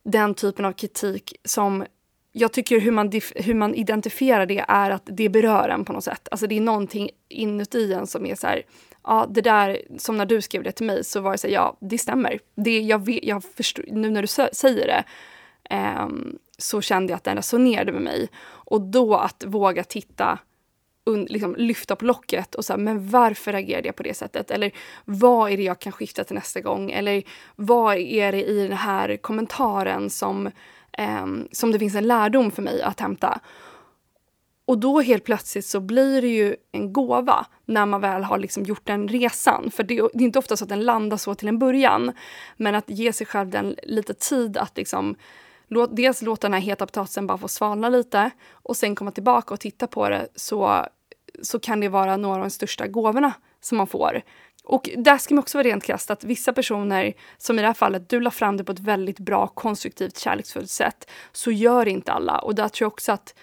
den 0.07 0.35
typen 0.35 0.65
av 0.65 0.73
kritik 0.73 1.35
som 1.45 1.85
jag 2.33 2.53
tycker 2.53 2.81
hur 2.81 2.91
man, 2.91 3.13
hur 3.35 3.55
man 3.55 3.75
identifierar 3.75 4.47
det 4.47 4.65
är 4.69 4.91
att 4.91 5.03
det 5.05 5.29
berör 5.29 5.69
en 5.69 5.85
på 5.85 5.93
något 5.93 6.05
sätt. 6.05 6.29
Alltså 6.31 6.47
det 6.47 6.57
är 6.57 6.61
någonting 6.61 7.11
inuti 7.29 7.93
en 7.93 8.07
som 8.07 8.27
är 8.27 8.35
så 8.35 8.47
här, 8.47 8.63
ja 9.05 9.27
det 9.31 9.41
där, 9.41 9.83
som 9.99 10.17
när 10.17 10.27
du 10.27 10.43
skrev 10.43 10.63
det 10.63 10.73
till 10.73 10.87
mig 10.87 11.05
så 11.05 11.21
var 11.21 11.33
det 11.33 11.39
så 11.39 11.47
här, 11.47 11.55
ja 11.55 11.77
det 11.81 11.99
stämmer. 11.99 12.39
Det, 12.55 12.81
jag 12.81 13.07
vet, 13.07 13.25
jag 13.25 13.45
förstår, 13.45 13.85
nu 13.89 14.11
när 14.11 14.23
du 14.23 14.29
säger 14.55 14.87
det 14.87 15.05
eh, 15.71 16.09
så 16.59 16.81
kände 16.81 17.11
jag 17.11 17.17
att 17.17 17.25
den 17.25 17.37
resonerade 17.37 17.93
med 17.93 18.03
mig. 18.03 18.29
Och 18.47 18.81
då 18.81 19.15
att 19.15 19.45
våga 19.47 19.85
titta 19.85 20.39
un, 21.07 21.25
liksom, 21.25 21.55
lyfta 21.59 21.97
på 21.97 22.05
locket 22.05 22.55
och 22.55 22.65
säga, 22.65 22.77
men 22.77 23.09
varför 23.09 23.53
reagerade 23.53 23.89
jag 23.89 23.97
på 23.97 24.03
det 24.03 24.15
sättet? 24.15 24.51
Eller 24.51 24.73
vad 25.05 25.51
är 25.51 25.57
det 25.57 25.63
jag 25.63 25.79
kan 25.79 25.93
skifta 25.93 26.25
till 26.25 26.35
nästa 26.35 26.61
gång? 26.61 26.91
Eller 26.91 27.23
vad 27.57 27.97
är 27.97 28.33
det 28.33 28.45
i 28.45 28.67
den 28.69 28.77
här 28.77 29.17
kommentaren 29.17 30.11
som, 30.11 30.47
eh, 30.93 31.27
som 31.53 31.73
det 31.73 31.79
finns 31.79 31.95
en 31.95 32.07
lärdom 32.07 32.51
för 32.51 32.63
mig 32.63 32.83
att 32.83 33.01
hämta? 33.01 33.41
Och 34.67 34.79
då 34.79 35.01
helt 35.01 35.25
plötsligt 35.25 35.67
så 35.67 35.81
blir 35.81 36.23
det 36.23 36.29
ju 36.29 36.57
en 36.73 36.93
gåva 36.93 37.47
när 37.65 37.87
man 37.87 38.01
väl 38.01 38.25
har 38.25 38.39
liksom 38.39 38.63
gjort 38.63 38.87
den 38.87 39.09
resan. 39.09 39.71
För 39.71 39.83
det, 39.83 39.95
det 39.95 40.23
är 40.23 40.27
inte 40.27 40.39
ofta 40.39 40.57
så 40.57 40.65
att 40.65 40.69
den 40.69 40.85
landar 40.85 41.17
så 41.17 41.35
till 41.35 41.49
en 41.49 41.59
början. 41.59 42.13
Men 42.57 42.75
att 42.75 42.91
ge 42.91 43.13
sig 43.13 43.27
själv 43.27 43.51
den 43.51 43.77
lite 43.83 44.15
tid 44.15 44.57
att 44.57 44.77
liksom 44.77 45.17
låt, 45.69 45.97
dels 45.97 46.23
låta 46.23 46.47
den 46.47 46.55
här 46.55 46.61
heta 46.61 46.87
potatisen 46.87 47.27
bara 47.27 47.39
få 47.39 47.49
svalna 47.49 47.89
lite 47.89 48.31
och 48.51 48.77
sen 48.77 48.95
komma 48.95 49.11
tillbaka 49.11 49.55
och 49.55 49.61
titta 49.61 49.87
på 49.87 50.09
det 50.09 50.29
så 50.35 50.87
så 51.43 51.59
kan 51.61 51.81
det 51.81 51.89
vara 51.89 52.17
några 52.17 52.35
av 52.35 52.41
de 52.41 52.51
största 52.51 52.87
gåvorna 52.87 53.33
som 53.61 53.79
man 53.79 53.87
får. 53.87 54.23
Och 54.65 54.91
där 54.97 55.19
ska 55.19 55.35
man 55.35 55.43
också 55.43 55.59
vara 55.59 55.69
rent 55.69 55.85
krasst 55.85 56.11
att 56.11 56.25
vissa 56.25 56.53
personer, 56.53 57.13
som 57.39 57.59
i 57.59 57.63
det 57.63 57.67
här 57.67 57.75
fallet, 57.75 58.09
du 58.09 58.21
la 58.21 58.31
fram 58.31 58.57
det 58.57 58.65
på 58.65 58.73
ett 58.73 58.79
väldigt 58.79 59.19
bra, 59.19 59.47
konstruktivt, 59.47 60.19
kärleksfullt 60.19 60.71
sätt. 60.71 61.11
Så 61.33 61.51
gör 61.51 61.89
inte 61.89 62.13
alla. 62.13 62.39
Och 62.39 62.55
där 62.55 62.69
tror 62.69 62.87
jag 62.87 62.93
också 62.93 63.13
att 63.13 63.35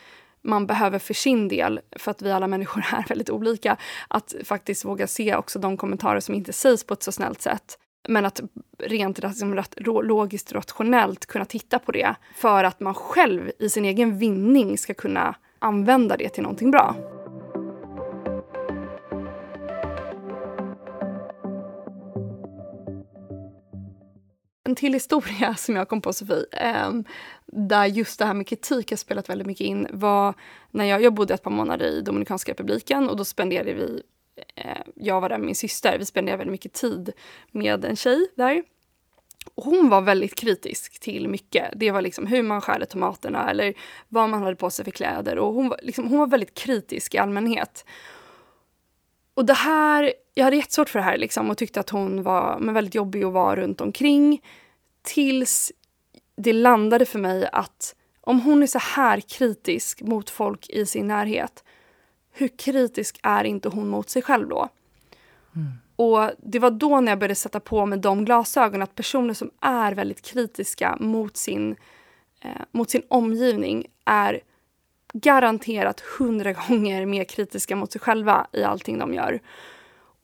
man 0.41 0.67
behöver 0.67 0.99
för 0.99 1.13
sin 1.13 1.47
del, 1.47 1.79
för 1.99 2.11
att 2.11 2.21
vi 2.21 2.31
alla 2.31 2.47
människor 2.47 2.85
är 2.91 3.07
väldigt 3.07 3.29
olika, 3.29 3.77
att 4.07 4.35
faktiskt 4.43 4.85
våga 4.85 5.07
se 5.07 5.35
också 5.35 5.59
de 5.59 5.77
kommentarer 5.77 6.19
som 6.19 6.35
inte 6.35 6.53
sägs 6.53 6.83
på 6.83 6.93
ett 6.93 7.03
så 7.03 7.11
snällt 7.11 7.41
sätt. 7.41 7.77
Men 8.07 8.25
att 8.25 8.41
rent 8.79 9.23
liksom, 9.23 9.63
logiskt 10.03 10.51
rationellt 10.51 11.25
kunna 11.25 11.45
titta 11.45 11.79
på 11.79 11.91
det 11.91 12.15
för 12.35 12.63
att 12.63 12.79
man 12.79 12.93
själv 12.93 13.51
i 13.59 13.69
sin 13.69 13.85
egen 13.85 14.17
vinning 14.17 14.77
ska 14.77 14.93
kunna 14.93 15.35
använda 15.59 16.17
det 16.17 16.29
till 16.29 16.43
någonting 16.43 16.71
bra. 16.71 16.95
En 24.73 24.75
till 24.75 24.93
historia 24.93 25.55
som 25.57 25.75
jag 25.75 25.89
kom 25.89 26.01
på 26.01 26.13
Sofie, 26.13 26.45
ehm, 26.51 27.03
där 27.45 27.85
just 27.85 28.19
det 28.19 28.25
här 28.25 28.33
med 28.33 28.47
kritik 28.47 28.89
har 28.91 28.97
spelat 28.97 29.29
väldigt 29.29 29.47
mycket 29.47 29.67
in, 29.67 29.87
var 29.91 30.33
när 30.71 30.85
jag, 30.85 31.01
jag 31.01 31.13
bodde 31.13 31.33
ett 31.33 31.43
par 31.43 31.51
månader 31.51 31.85
i 31.85 32.01
Dominikanska 32.01 32.51
republiken 32.51 33.09
och 33.09 33.17
då 33.17 33.25
spenderade 33.25 33.73
vi, 33.73 34.01
eh, 34.55 34.81
jag 34.95 35.21
var 35.21 35.29
där 35.29 35.37
med 35.37 35.45
min 35.45 35.55
syster, 35.55 35.97
vi 35.99 36.05
spenderade 36.05 36.37
väldigt 36.37 36.51
mycket 36.51 36.73
tid 36.73 37.11
med 37.51 37.85
en 37.85 37.95
tjej 37.95 38.27
där. 38.35 38.63
Och 39.55 39.63
hon 39.63 39.89
var 39.89 40.01
väldigt 40.01 40.35
kritisk 40.35 40.99
till 40.99 41.27
mycket. 41.27 41.73
Det 41.75 41.91
var 41.91 42.01
liksom 42.01 42.27
hur 42.27 42.43
man 42.43 42.61
skärde 42.61 42.85
tomaterna 42.85 43.49
eller 43.49 43.73
vad 44.09 44.29
man 44.29 44.43
hade 44.43 44.55
på 44.55 44.69
sig 44.69 44.85
för 44.85 44.91
kläder. 44.91 45.37
Och 45.37 45.53
hon, 45.53 45.69
var, 45.69 45.79
liksom, 45.83 46.07
hon 46.07 46.19
var 46.19 46.27
väldigt 46.27 46.53
kritisk 46.53 47.15
i 47.15 47.17
allmänhet. 47.17 47.85
Och 49.33 49.45
det 49.45 49.53
här, 49.53 50.13
jag 50.33 50.43
hade 50.43 50.55
jättesvårt 50.55 50.89
för 50.89 50.99
det 50.99 51.05
här 51.05 51.17
liksom, 51.17 51.49
och 51.49 51.57
tyckte 51.57 51.79
att 51.79 51.89
hon 51.89 52.23
var 52.23 52.59
men 52.59 52.73
väldigt 52.73 52.95
jobbig 52.95 53.23
att 53.23 53.33
vara 53.33 53.55
runt 53.55 53.81
omkring. 53.81 54.41
Tills 55.01 55.71
det 56.35 56.53
landade 56.53 57.05
för 57.05 57.19
mig 57.19 57.49
att 57.51 57.95
om 58.21 58.41
hon 58.41 58.63
är 58.63 58.67
så 58.67 58.79
här 58.79 59.19
kritisk 59.19 60.01
mot 60.01 60.29
folk 60.29 60.69
i 60.69 60.85
sin 60.85 61.07
närhet, 61.07 61.63
hur 62.31 62.47
kritisk 62.47 63.19
är 63.23 63.43
inte 63.43 63.69
hon 63.69 63.87
mot 63.87 64.09
sig 64.09 64.21
själv 64.21 64.49
då? 64.49 64.69
Mm. 65.55 65.71
Och 65.95 66.31
det 66.37 66.59
var 66.59 66.71
då 66.71 66.99
när 66.99 67.11
jag 67.11 67.19
började 67.19 67.35
sätta 67.35 67.59
på 67.59 67.85
mig 67.85 67.99
de 67.99 68.25
glasögonen, 68.25 68.81
att 68.81 68.95
personer 68.95 69.33
som 69.33 69.51
är 69.61 69.91
väldigt 69.91 70.21
kritiska 70.21 70.97
mot 70.99 71.37
sin, 71.37 71.75
eh, 72.41 72.61
mot 72.71 72.89
sin 72.89 73.03
omgivning 73.07 73.85
är 74.05 74.41
garanterat 75.13 75.99
hundra 75.99 76.53
gånger 76.53 77.05
mer 77.05 77.23
kritiska 77.23 77.75
mot 77.75 77.91
sig 77.91 78.01
själva 78.01 78.47
i 78.51 78.63
allting 78.63 78.99
de 78.99 79.13
gör. 79.13 79.39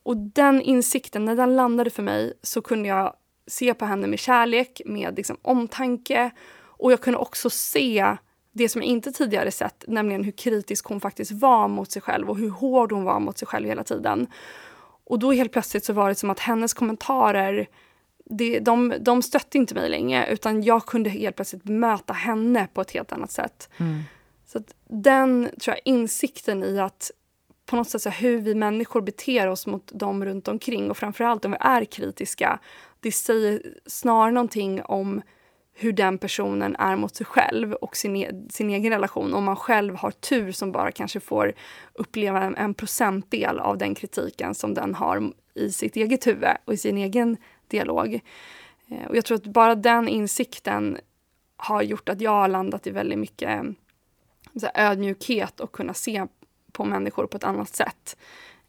Och 0.04 0.17
den 0.17 0.62
insikten, 0.62 1.25
när 1.25 1.36
den 1.36 1.56
landade 1.56 1.89
för 1.89 2.04
mig 2.04 2.34
så 2.41 2.62
kunde 2.62 2.89
jag 2.89 3.13
se 3.47 3.73
på 3.73 3.86
henne 3.86 4.08
med 4.08 4.19
kärlek, 4.19 4.82
med 4.86 5.17
liksom 5.17 5.38
omtanke 5.41 6.32
och 6.62 6.91
jag 6.91 7.02
kunde 7.02 7.19
också 7.19 7.49
se 7.49 8.17
det 8.52 8.69
som 8.69 8.82
jag 8.82 8.89
inte 8.89 9.12
tidigare 9.12 9.52
sett, 9.52 9.84
nämligen 9.88 10.23
hur 10.23 10.32
kritisk 10.32 10.86
hon 10.86 11.02
faktiskt 11.02 11.32
var 11.32 11.67
mot 11.67 11.91
sig 11.91 12.02
själv 12.02 12.30
och 12.30 12.38
hur 12.38 12.49
hård 12.49 12.91
hon 12.91 13.04
var 13.04 13.19
mot 13.19 13.38
sig 13.38 13.47
själv 13.47 13.67
hela 13.67 13.84
tiden. 13.84 14.28
Och 15.04 15.19
då 15.19 15.32
helt 15.32 15.52
plötsligt 15.52 15.86
så 15.86 15.93
var 15.93 16.10
det 16.10 16.15
som 16.15 16.30
att 16.30 16.39
hennes 16.39 16.73
kommentarer 16.73 17.67
det, 18.25 18.60
de, 18.60 18.93
de 18.99 19.21
stötte 19.21 19.58
inte 19.58 19.75
mig 19.75 19.89
längre, 19.89 20.28
utan 20.32 20.63
jag 20.63 20.86
kunde 20.86 21.10
helt 21.10 21.36
plötsligt 21.36 21.65
möta 21.65 22.13
henne 22.13 22.67
på 22.73 22.82
ett 22.82 22.91
helt 22.91 23.12
annat 23.12 23.32
sätt. 23.32 23.69
Mm. 23.78 24.04
Så 24.52 24.60
den 24.88 25.50
tror 25.62 25.76
jag, 25.76 25.82
insikten 25.94 26.64
i 26.64 26.80
att 26.80 27.12
på 27.66 27.76
något 27.76 27.90
sätt 27.90 28.02
så 28.02 28.10
hur 28.10 28.42
vi 28.42 28.56
människor 28.56 29.02
beter 29.02 29.48
oss 29.48 29.68
mot 29.68 29.92
dem 29.94 30.26
runt 30.26 30.48
omkring 30.48 30.92
och 30.92 30.98
framförallt 30.98 31.46
om 31.46 31.52
vi 31.52 31.58
är 31.60 31.86
kritiska. 31.86 32.60
Det 33.00 33.12
säger 33.12 33.62
snarare 33.86 34.32
någonting 34.32 34.82
om 34.82 35.22
hur 35.74 35.94
den 35.94 36.18
personen 36.18 36.76
är 36.76 36.96
mot 36.96 37.16
sig 37.16 37.26
själv 37.26 37.74
och 37.74 37.98
sin, 37.98 38.16
e 38.16 38.32
sin 38.50 38.70
egen 38.70 38.92
relation. 38.92 39.34
Om 39.34 39.44
man 39.44 39.56
själv 39.56 39.96
har 39.96 40.12
tur 40.12 40.52
som 40.52 40.72
bara 40.72 40.92
kanske 40.92 41.20
får 41.20 41.54
uppleva 41.94 42.44
en, 42.44 42.56
en 42.56 42.74
procentdel 42.74 43.60
av 43.60 43.78
den 43.78 43.96
kritiken 43.96 44.56
som 44.56 44.74
den 44.74 44.96
har 44.96 45.34
i 45.54 45.72
sitt 45.72 45.96
eget 45.96 46.28
huvud 46.28 46.50
och 46.66 46.74
i 46.74 46.78
sin 46.78 46.98
egen 46.98 47.38
dialog. 47.68 48.20
Eh, 48.88 49.08
och 49.08 49.18
jag 49.18 49.26
tror 49.26 49.38
att 49.38 49.44
bara 49.44 49.76
den 49.76 50.08
insikten 50.08 50.98
har 51.58 51.82
gjort 51.82 52.10
att 52.10 52.22
jag 52.22 52.32
har 52.32 52.48
landat 52.48 52.88
i 52.88 52.92
väldigt 52.92 53.20
mycket 53.20 53.62
så 54.56 54.68
här, 54.74 54.92
ödmjukhet 54.92 55.60
och 55.60 55.72
kunna 55.72 55.94
se 55.94 56.26
på 56.72 56.86
människor 56.86 57.28
på 57.28 57.38
ett 57.38 57.44
annat 57.44 57.76
sätt 57.76 58.18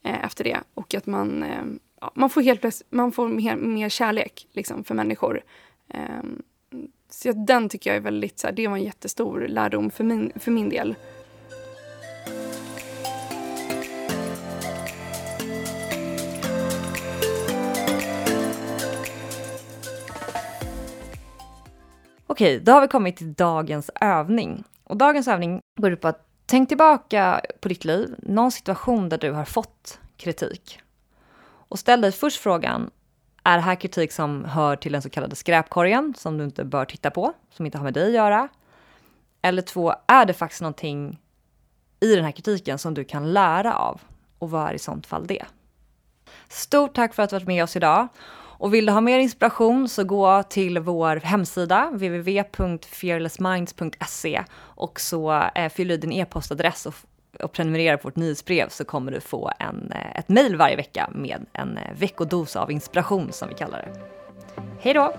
eh, 0.03 0.25
efter 0.25 0.43
det. 0.43 0.59
Och 0.73 0.95
att 0.95 1.05
man, 1.05 1.43
eh, 1.43 1.63
ja, 2.01 2.11
man 2.15 2.29
får, 2.29 2.41
helt, 2.41 2.81
man 2.89 3.11
får 3.11 3.27
mer, 3.27 3.55
mer 3.55 3.89
kärlek 3.89 4.47
liksom, 4.51 4.83
för 4.83 4.95
människor. 4.95 5.41
Eh, 5.89 6.23
så 7.09 7.31
den 7.31 7.69
tycker 7.69 7.89
jag 7.89 7.97
är 7.97 8.01
väldigt, 8.01 8.39
så 8.39 8.47
här, 8.47 8.53
det 8.53 8.67
var 8.67 8.77
en 8.77 8.83
jättestor 8.83 9.47
lärdom 9.47 9.91
för 9.91 10.03
min, 10.03 10.31
för 10.35 10.51
min 10.51 10.69
del. 10.69 10.95
Okej, 22.27 22.59
då 22.59 22.71
har 22.71 22.81
vi 22.81 22.87
kommit 22.87 23.17
till 23.17 23.33
dagens 23.33 23.89
övning. 24.01 24.63
Och 24.91 24.97
dagens 24.97 25.27
övning 25.27 25.61
går 25.79 25.91
ut 25.91 26.01
på 26.01 26.07
att 26.07 26.25
tänk 26.45 26.69
tillbaka 26.69 27.41
på 27.61 27.67
ditt 27.69 27.85
liv, 27.85 28.15
någon 28.17 28.51
situation 28.51 29.09
där 29.09 29.17
du 29.17 29.31
har 29.31 29.45
fått 29.45 29.99
kritik. 30.17 30.81
Och 31.43 31.79
ställ 31.79 32.01
dig 32.01 32.11
först 32.11 32.41
frågan, 32.41 32.91
är 33.43 33.55
det 33.55 33.61
här 33.61 33.75
kritik 33.75 34.11
som 34.11 34.45
hör 34.45 34.75
till 34.75 34.91
den 34.91 35.01
så 35.01 35.09
kallade 35.09 35.35
skräpkorgen 35.35 36.13
som 36.17 36.37
du 36.37 36.43
inte 36.43 36.63
bör 36.63 36.85
titta 36.85 37.11
på, 37.11 37.33
som 37.51 37.65
inte 37.65 37.77
har 37.77 37.85
med 37.85 37.93
dig 37.93 38.05
att 38.05 38.13
göra? 38.13 38.47
Eller 39.41 39.61
två, 39.61 39.95
är 40.07 40.25
det 40.25 40.33
faktiskt 40.33 40.61
någonting 40.61 41.19
i 41.99 42.15
den 42.15 42.25
här 42.25 42.31
kritiken 42.31 42.79
som 42.79 42.93
du 42.93 43.03
kan 43.03 43.33
lära 43.33 43.75
av? 43.75 44.01
Och 44.39 44.51
vad 44.51 44.69
är 44.69 44.73
i 44.73 44.79
sånt 44.79 45.07
fall 45.07 45.27
det? 45.27 45.45
Stort 46.49 46.95
tack 46.95 47.13
för 47.13 47.23
att 47.23 47.29
du 47.29 47.35
varit 47.35 47.47
med 47.47 47.63
oss 47.63 47.75
idag. 47.75 48.07
Och 48.61 48.73
vill 48.73 48.85
du 48.85 48.91
ha 48.91 49.01
mer 49.01 49.19
inspiration 49.19 49.89
så 49.89 50.03
gå 50.03 50.43
till 50.43 50.79
vår 50.79 51.15
hemsida 51.15 51.89
www.fearlessminds.se 51.93 54.43
och 54.59 54.99
så 54.99 55.43
eh, 55.55 55.69
fyll 55.69 55.91
i 55.91 55.97
din 55.97 56.11
e-postadress 56.11 56.85
och, 56.85 56.95
och 57.39 57.51
prenumerera 57.51 57.97
på 57.97 58.07
vårt 58.07 58.15
nyhetsbrev 58.15 58.69
så 58.69 58.85
kommer 58.85 59.11
du 59.11 59.19
få 59.19 59.51
en, 59.59 59.91
eh, 59.91 60.19
ett 60.19 60.29
mejl 60.29 60.55
varje 60.55 60.75
vecka 60.75 61.09
med 61.13 61.45
en 61.53 61.77
eh, 61.77 61.93
veckodos 61.97 62.55
av 62.55 62.71
inspiration 62.71 63.31
som 63.31 63.49
vi 63.49 63.55
kallar 63.55 63.77
det. 63.77 63.99
Hej 64.79 64.93
då! 64.93 65.13